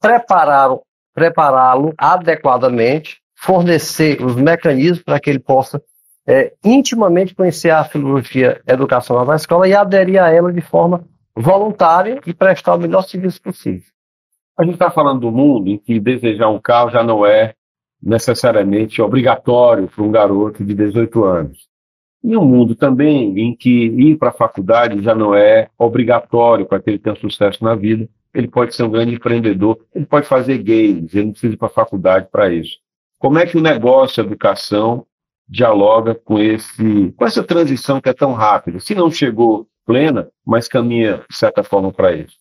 prepará-lo 0.00 0.82
prepará 1.18 1.74
adequadamente, 1.98 3.20
fornecer 3.34 4.24
os 4.24 4.36
mecanismos 4.36 5.02
para 5.02 5.18
que 5.18 5.28
ele 5.28 5.40
possa 5.40 5.82
é, 6.24 6.52
intimamente 6.64 7.34
conhecer 7.34 7.70
a 7.70 7.82
filosofia 7.82 8.62
educacional 8.64 9.26
da 9.26 9.34
escola 9.34 9.66
e 9.66 9.74
aderir 9.74 10.22
a 10.22 10.30
ela 10.32 10.52
de 10.52 10.60
forma 10.60 11.04
voluntária 11.34 12.20
e 12.24 12.32
prestar 12.32 12.76
o 12.76 12.78
melhor 12.78 13.02
serviço 13.02 13.42
possível. 13.42 13.88
A 14.56 14.62
gente 14.64 14.74
está 14.74 14.90
falando 14.90 15.20
do 15.20 15.32
mundo 15.32 15.68
em 15.68 15.78
que 15.78 15.98
desejar 15.98 16.48
um 16.48 16.60
carro 16.60 16.90
já 16.90 17.02
não 17.02 17.26
é 17.26 17.54
necessariamente 18.00 19.02
obrigatório 19.02 19.88
para 19.88 20.04
um 20.04 20.10
garoto 20.12 20.64
de 20.64 20.74
18 20.74 21.24
anos. 21.24 21.67
E 22.22 22.36
um 22.36 22.44
mundo 22.44 22.74
também 22.74 23.38
em 23.38 23.54
que 23.54 23.86
ir 23.86 24.16
para 24.16 24.30
a 24.30 24.32
faculdade 24.32 25.02
já 25.02 25.14
não 25.14 25.34
é 25.34 25.68
obrigatório 25.78 26.66
para 26.66 26.80
que 26.80 26.90
ele 26.90 26.98
tenha 26.98 27.16
sucesso 27.16 27.62
na 27.62 27.74
vida. 27.74 28.08
Ele 28.34 28.48
pode 28.48 28.74
ser 28.74 28.82
um 28.82 28.90
grande 28.90 29.14
empreendedor, 29.14 29.78
ele 29.94 30.04
pode 30.04 30.26
fazer 30.26 30.58
games, 30.58 31.14
ele 31.14 31.26
não 31.26 31.32
precisa 31.32 31.54
ir 31.54 31.56
para 31.56 31.68
a 31.68 31.70
faculdade 31.70 32.28
para 32.30 32.52
isso. 32.52 32.76
Como 33.18 33.38
é 33.38 33.46
que 33.46 33.56
o 33.56 33.62
negócio, 33.62 34.22
a 34.22 34.26
educação, 34.26 35.06
dialoga 35.48 36.14
com, 36.14 36.38
esse, 36.38 37.12
com 37.16 37.24
essa 37.24 37.42
transição 37.42 38.00
que 38.00 38.08
é 38.08 38.12
tão 38.12 38.32
rápida? 38.32 38.80
Se 38.80 38.94
não 38.94 39.10
chegou 39.10 39.66
plena, 39.86 40.28
mas 40.46 40.68
caminha, 40.68 41.24
de 41.28 41.36
certa 41.36 41.64
forma, 41.64 41.90
para 41.90 42.12
isso. 42.12 42.36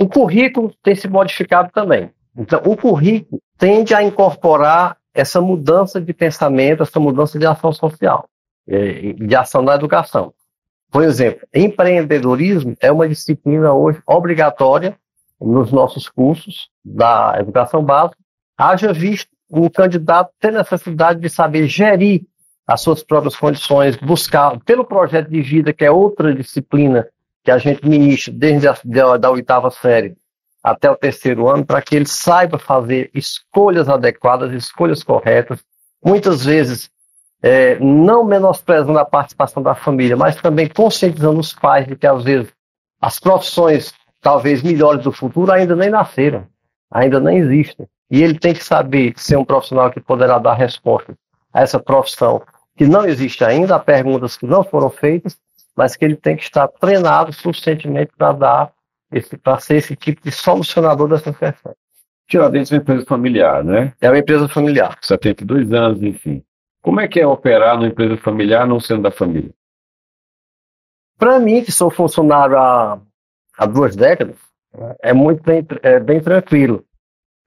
O 0.00 0.08
currículo 0.08 0.72
tem 0.82 0.94
se 0.94 1.06
modificado 1.06 1.70
também. 1.72 2.10
Então, 2.36 2.60
o 2.64 2.76
currículo 2.76 3.40
tende 3.58 3.94
a 3.94 4.02
incorporar 4.02 4.96
essa 5.14 5.40
mudança 5.40 6.00
de 6.00 6.12
pensamento, 6.12 6.82
essa 6.82 7.00
mudança 7.00 7.38
de 7.38 7.46
ação 7.46 7.72
social. 7.72 8.28
É, 8.68 9.12
de 9.12 9.36
ação 9.36 9.62
na 9.62 9.74
educação. 9.74 10.34
Por 10.90 11.04
exemplo, 11.04 11.46
empreendedorismo 11.54 12.74
é 12.80 12.90
uma 12.90 13.08
disciplina 13.08 13.72
hoje 13.72 14.02
obrigatória 14.06 14.96
nos 15.40 15.70
nossos 15.70 16.08
cursos 16.08 16.68
da 16.84 17.36
educação 17.38 17.84
básica, 17.84 18.18
haja 18.56 18.92
visto 18.92 19.28
o 19.48 19.70
candidato 19.70 20.32
ter 20.40 20.52
necessidade 20.52 21.20
de 21.20 21.28
saber 21.28 21.68
gerir 21.68 22.22
as 22.66 22.80
suas 22.80 23.02
próprias 23.02 23.36
condições, 23.36 23.96
buscar 23.96 24.58
pelo 24.60 24.84
projeto 24.84 25.30
de 25.30 25.40
vida, 25.40 25.72
que 25.72 25.84
é 25.84 25.90
outra 25.90 26.34
disciplina 26.34 27.06
que 27.44 27.50
a 27.50 27.58
gente 27.58 27.86
ministra 27.86 28.34
desde 28.34 28.66
a 28.66 28.76
da, 29.18 29.30
oitava 29.30 29.70
série 29.70 30.16
até 30.62 30.90
o 30.90 30.96
terceiro 30.96 31.48
ano, 31.48 31.64
para 31.64 31.80
que 31.80 31.94
ele 31.94 32.06
saiba 32.06 32.58
fazer 32.58 33.08
escolhas 33.14 33.88
adequadas, 33.88 34.52
escolhas 34.52 35.04
corretas, 35.04 35.62
muitas 36.04 36.44
vezes 36.44 36.90
é, 37.46 37.78
não 37.78 38.24
menosprezando 38.24 38.98
a 38.98 39.04
participação 39.04 39.62
da 39.62 39.72
família, 39.72 40.16
mas 40.16 40.34
também 40.34 40.68
conscientizando 40.68 41.38
os 41.38 41.52
pais 41.52 41.86
de 41.86 41.94
que, 41.94 42.04
às 42.04 42.24
vezes, 42.24 42.52
as 43.00 43.20
profissões 43.20 43.94
talvez 44.20 44.64
melhores 44.64 45.04
do 45.04 45.12
futuro 45.12 45.52
ainda 45.52 45.76
nem 45.76 45.88
nasceram, 45.88 46.44
ainda 46.90 47.20
nem 47.20 47.38
existem. 47.38 47.86
E 48.10 48.20
ele 48.20 48.36
tem 48.36 48.52
que 48.52 48.64
saber 48.64 49.12
ser 49.16 49.36
um 49.36 49.44
profissional 49.44 49.92
que 49.92 50.00
poderá 50.00 50.40
dar 50.40 50.54
resposta 50.54 51.14
a 51.54 51.62
essa 51.62 51.78
profissão 51.78 52.42
que 52.76 52.84
não 52.84 53.04
existe 53.04 53.44
ainda, 53.44 53.76
a 53.76 53.78
perguntas 53.78 54.36
que 54.36 54.44
não 54.44 54.64
foram 54.64 54.90
feitas, 54.90 55.38
mas 55.76 55.94
que 55.94 56.04
ele 56.04 56.16
tem 56.16 56.36
que 56.36 56.42
estar 56.42 56.66
treinado 56.66 57.32
suficientemente 57.32 58.10
para 58.18 58.32
dar 58.32 58.72
para 59.40 59.60
ser 59.60 59.76
esse 59.76 59.94
tipo 59.94 60.20
de 60.20 60.32
solucionador 60.32 61.08
dessas 61.08 61.36
questões. 61.36 61.76
Tiradentes 62.26 62.72
é 62.72 62.74
uma 62.74 62.82
empresa 62.82 63.06
familiar, 63.06 63.62
né? 63.62 63.92
É 64.00 64.10
uma 64.10 64.18
empresa 64.18 64.48
familiar. 64.48 64.98
72 65.00 65.72
anos, 65.72 66.02
enfim. 66.02 66.42
Como 66.86 67.00
é 67.00 67.08
que 67.08 67.18
é 67.18 67.26
operar 67.26 67.74
numa 67.74 67.88
empresa 67.88 68.16
familiar 68.16 68.64
não 68.64 68.78
sendo 68.78 69.02
da 69.02 69.10
família? 69.10 69.50
Para 71.18 71.40
mim, 71.40 71.64
que 71.64 71.72
sou 71.72 71.90
funcionário 71.90 72.56
há, 72.56 73.00
há 73.58 73.66
duas 73.66 73.96
décadas, 73.96 74.36
é 75.02 75.12
muito 75.12 75.42
bem, 75.42 75.66
é 75.82 75.98
bem 75.98 76.20
tranquilo. 76.20 76.84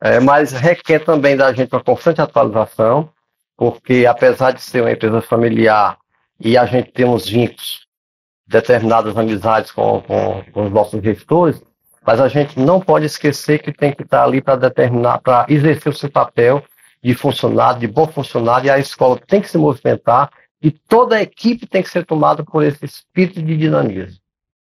É, 0.02 0.20
mas 0.20 0.52
requer 0.52 1.06
também 1.06 1.38
da 1.38 1.54
gente 1.54 1.74
uma 1.74 1.82
constante 1.82 2.20
atualização, 2.20 3.14
porque 3.56 4.06
apesar 4.06 4.52
de 4.52 4.62
ser 4.62 4.82
uma 4.82 4.92
empresa 4.92 5.22
familiar 5.22 5.98
e 6.38 6.58
a 6.58 6.66
gente 6.66 6.92
ter 6.92 7.06
uns 7.06 7.26
vínculos, 7.26 7.88
determinadas 8.46 9.16
amizades 9.16 9.72
com, 9.72 10.02
com, 10.02 10.44
com 10.52 10.66
os 10.66 10.72
nossos 10.72 11.02
gestores, 11.02 11.64
mas 12.06 12.20
a 12.20 12.28
gente 12.28 12.60
não 12.60 12.82
pode 12.82 13.06
esquecer 13.06 13.60
que 13.60 13.72
tem 13.72 13.94
que 13.94 14.04
estar 14.04 14.22
ali 14.22 14.42
para 14.42 14.58
determinar, 14.58 15.20
para 15.20 15.46
exercer 15.48 15.94
o 15.94 15.96
seu 15.96 16.12
papel 16.12 16.62
de 17.04 17.14
funcionário, 17.14 17.80
de 17.80 17.88
bom 17.88 18.08
funcionário, 18.08 18.68
e 18.68 18.70
a 18.70 18.80
escola 18.80 19.20
tem 19.28 19.42
que 19.42 19.50
se 19.50 19.58
movimentar 19.58 20.30
e 20.62 20.72
toda 20.72 21.16
a 21.16 21.22
equipe 21.22 21.66
tem 21.66 21.82
que 21.82 21.90
ser 21.90 22.06
tomada 22.06 22.44
por 22.44 22.64
esse 22.64 22.84
espírito 22.84 23.42
de 23.42 23.58
dinamismo. 23.58 24.20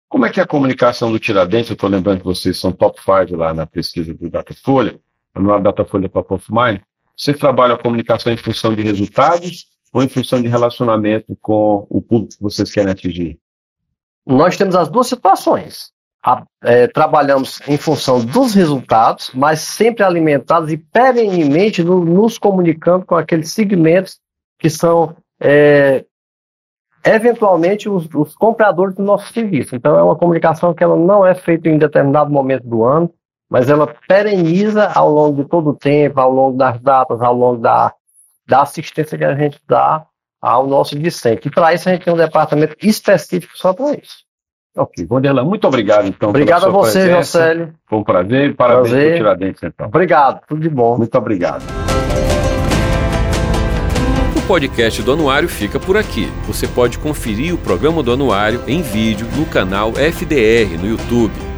Como 0.08 0.24
é 0.24 0.30
que 0.30 0.40
é 0.40 0.42
a 0.42 0.46
comunicação 0.46 1.10
do 1.10 1.18
Tiradentes? 1.18 1.70
Eu 1.70 1.74
estou 1.74 1.88
lembrando 1.88 2.20
que 2.20 2.24
vocês 2.24 2.58
são 2.58 2.72
top 2.72 3.00
5 3.00 3.36
lá 3.36 3.52
na 3.52 3.66
pesquisa 3.66 4.14
do 4.14 4.30
Datafolha, 4.30 4.98
no 5.34 5.58
Datafolha 5.60 6.08
Top 6.08 6.32
of 6.34 6.46
Mind. 6.50 6.80
Você 7.16 7.34
trabalha 7.34 7.74
a 7.74 7.78
comunicação 7.78 8.32
em 8.32 8.36
função 8.36 8.74
de 8.74 8.82
resultados 8.82 9.66
ou 9.92 10.02
em 10.02 10.08
função 10.08 10.40
de 10.40 10.48
relacionamento 10.48 11.36
com 11.40 11.86
o 11.90 12.00
público 12.00 12.36
que 12.36 12.42
vocês 12.42 12.70
querem 12.70 12.90
atingir? 12.90 13.38
Nós 14.26 14.56
temos 14.56 14.74
as 14.74 14.88
duas 14.88 15.06
situações 15.06 15.90
a, 16.24 16.42
é, 16.62 16.86
trabalhamos 16.88 17.60
em 17.66 17.76
função 17.76 18.24
dos 18.24 18.54
resultados, 18.54 19.30
mas 19.34 19.60
sempre 19.60 20.04
alimentados 20.04 20.72
e 20.72 20.76
perenemente 20.76 21.82
no, 21.82 22.04
nos 22.04 22.38
comunicando 22.38 23.06
com 23.06 23.14
aqueles 23.14 23.52
segmentos 23.52 24.18
que 24.58 24.68
são 24.68 25.16
é, 25.40 26.04
eventualmente 27.04 27.88
os, 27.88 28.08
os, 28.12 28.34
compradores 28.34 28.94
do 28.94 29.02
nosso 29.02 29.32
serviço. 29.32 29.76
Então 29.76 29.96
é 29.96 30.02
uma 30.02 30.16
comunicação 30.16 30.74
que 30.74 30.82
ela 30.82 30.96
não 30.96 31.24
é 31.24 31.34
feita 31.34 31.68
em 31.68 31.78
determinado 31.78 32.30
momento 32.30 32.66
do 32.66 32.84
ano, 32.84 33.12
mas 33.48 33.70
ela 33.70 33.94
pereniza 34.06 34.88
ao 34.88 35.10
longo 35.10 35.42
de 35.42 35.48
todo 35.48 35.70
o 35.70 35.74
tempo, 35.74 36.20
ao 36.20 36.30
longo 36.30 36.56
das 36.58 36.80
datas, 36.80 37.22
ao 37.22 37.34
longo 37.34 37.62
da, 37.62 37.94
da 38.46 38.62
assistência 38.62 39.16
que 39.16 39.24
a 39.24 39.34
gente 39.34 39.58
dá 39.66 40.04
ao 40.40 40.66
nosso 40.66 40.98
discente. 40.98 41.48
E 41.48 41.50
para 41.50 41.72
isso 41.72 41.88
a 41.88 41.92
gente 41.92 42.04
tem 42.04 42.12
um 42.12 42.16
departamento 42.16 42.76
específico 42.82 43.56
só 43.56 43.72
para 43.72 43.92
isso. 43.92 44.27
Ok, 44.78 45.04
Gondela, 45.06 45.44
muito 45.44 45.66
obrigado 45.66 46.06
então. 46.06 46.28
Obrigado 46.28 46.66
a 46.66 46.68
você, 46.68 47.10
Jocélio. 47.10 47.74
Foi 47.86 47.98
um 47.98 48.04
prazer. 48.04 48.54
Parabéns 48.54 48.90
prazer. 48.90 49.10
por 49.10 49.16
Tiradentes, 49.16 49.62
então. 49.64 49.86
Obrigado, 49.88 50.40
tudo 50.46 50.60
de 50.60 50.68
bom. 50.68 50.96
Muito 50.96 51.18
obrigado. 51.18 51.64
O 54.36 54.40
podcast 54.42 55.02
do 55.02 55.12
Anuário 55.12 55.48
fica 55.48 55.80
por 55.80 55.96
aqui. 55.96 56.30
Você 56.46 56.68
pode 56.68 56.98
conferir 56.98 57.52
o 57.52 57.58
programa 57.58 58.04
do 58.04 58.12
Anuário 58.12 58.62
em 58.68 58.80
vídeo 58.82 59.26
no 59.36 59.44
canal 59.46 59.92
FDR 59.96 60.78
no 60.80 60.86
YouTube. 60.86 61.47